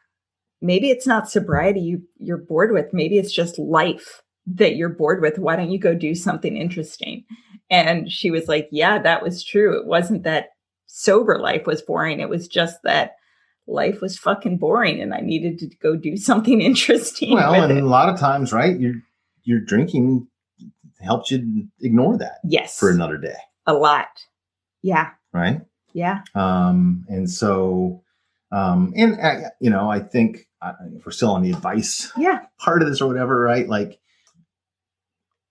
[0.62, 2.94] maybe it's not sobriety you, you're bored with.
[2.94, 5.40] Maybe it's just life that you're bored with.
[5.40, 7.26] Why don't you go do something interesting?
[7.70, 9.78] And she was like, yeah, that was true.
[9.80, 10.50] It wasn't that
[10.88, 12.20] sober life was boring.
[12.20, 13.16] It was just that
[13.68, 17.34] life was fucking boring and I needed to go do something interesting.
[17.34, 17.84] Well, and it.
[17.84, 18.96] a lot of times, right, you're
[19.44, 20.28] you're drinking
[21.00, 22.40] helps you ignore that.
[22.44, 22.78] Yes.
[22.78, 23.36] For another day.
[23.66, 24.08] A lot.
[24.82, 25.12] Yeah.
[25.32, 25.62] Right?
[25.94, 26.24] Yeah.
[26.36, 28.04] Um and so
[28.52, 32.46] um and uh, you know, I think uh, if we're still on the advice yeah.
[32.58, 33.68] part of this or whatever, right?
[33.68, 34.00] Like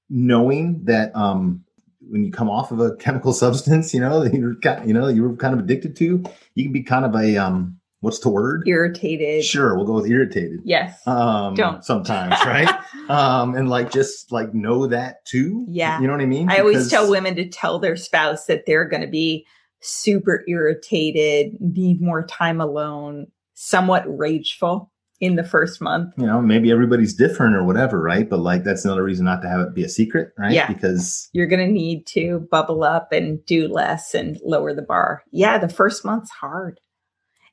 [0.09, 1.64] knowing that um
[2.09, 5.22] when you come off of a chemical substance, you know, that you're you know, you
[5.22, 8.62] were kind of addicted to, you can be kind of a um what's the word?
[8.66, 9.44] Irritated.
[9.44, 10.61] Sure, we'll go with irritated.
[10.64, 11.07] Yes.
[11.07, 11.84] Um Don't.
[11.84, 12.68] sometimes, right?
[13.09, 15.66] um and like just like know that too.
[15.68, 16.00] Yeah.
[16.00, 16.50] You know what I mean?
[16.50, 19.46] I always tell women to tell their spouse that they're going to be
[19.80, 24.90] super irritated, need more time alone, somewhat rageful
[25.21, 26.12] in the first month.
[26.17, 28.29] You know, maybe everybody's different or whatever, right?
[28.29, 30.53] But like that's another reason not to have it be a secret, right?
[30.53, 30.67] Yeah.
[30.67, 35.23] Because you're going to need to bubble up and do less and lower the bar.
[35.31, 36.81] Yeah, the first month's hard.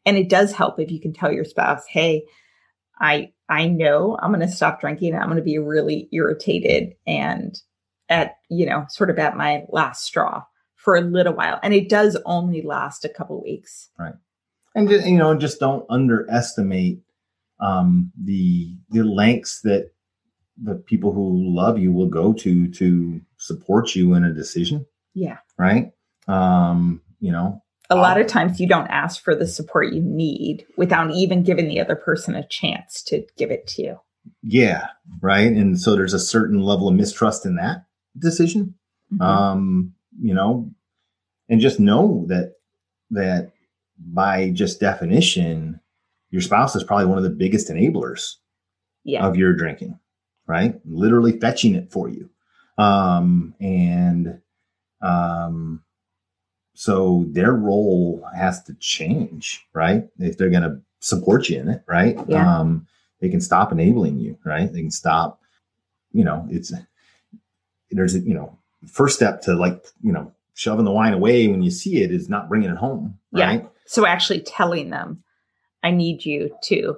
[0.05, 2.25] And it does help if you can tell your spouse, "Hey,
[2.99, 5.15] I I know I'm going to stop drinking.
[5.15, 7.55] I'm going to be really irritated and
[8.09, 10.43] at, you know, sort of at my last straw
[10.75, 13.89] for a little while." And it does only last a couple weeks.
[13.97, 14.15] Right.
[14.75, 16.99] And you know, just don't underestimate
[17.59, 19.91] um, the the lengths that
[20.61, 24.85] the people who love you will go to to support you in a decision.
[25.13, 25.37] Yeah.
[25.57, 25.91] Right.
[26.27, 30.65] Um, you know, a lot of times you don't ask for the support you need
[30.77, 33.99] without even giving the other person a chance to give it to you.
[34.41, 34.87] Yeah.
[35.21, 35.51] Right.
[35.51, 37.85] And so there's a certain level of mistrust in that
[38.17, 38.75] decision.
[39.13, 39.21] Mm-hmm.
[39.21, 40.71] Um, you know,
[41.49, 42.53] and just know that
[43.11, 43.51] that
[43.99, 45.79] by just definition,
[46.33, 48.37] your spouse is probably one of the biggest enablers
[49.03, 49.23] yeah.
[49.23, 49.99] of your drinking,
[50.47, 50.79] right?
[50.83, 52.31] Literally fetching it for you.
[52.75, 54.41] Um, and
[54.99, 55.83] um,
[56.73, 60.05] so their role has to change, right?
[60.17, 62.17] If they're going to support you in it, right?
[62.27, 62.61] Yeah.
[62.61, 62.87] Um,
[63.21, 64.73] they can stop enabling you, right?
[64.73, 65.39] They can stop,
[66.13, 66.73] you know, it's,
[67.91, 68.57] there's a, you know,
[68.87, 72.27] first step to like, you know, shoving the wine away when you see it is
[72.27, 73.61] not bringing it home, right?
[73.61, 73.67] Yeah.
[73.85, 75.23] So actually telling them,
[75.83, 76.97] I need you to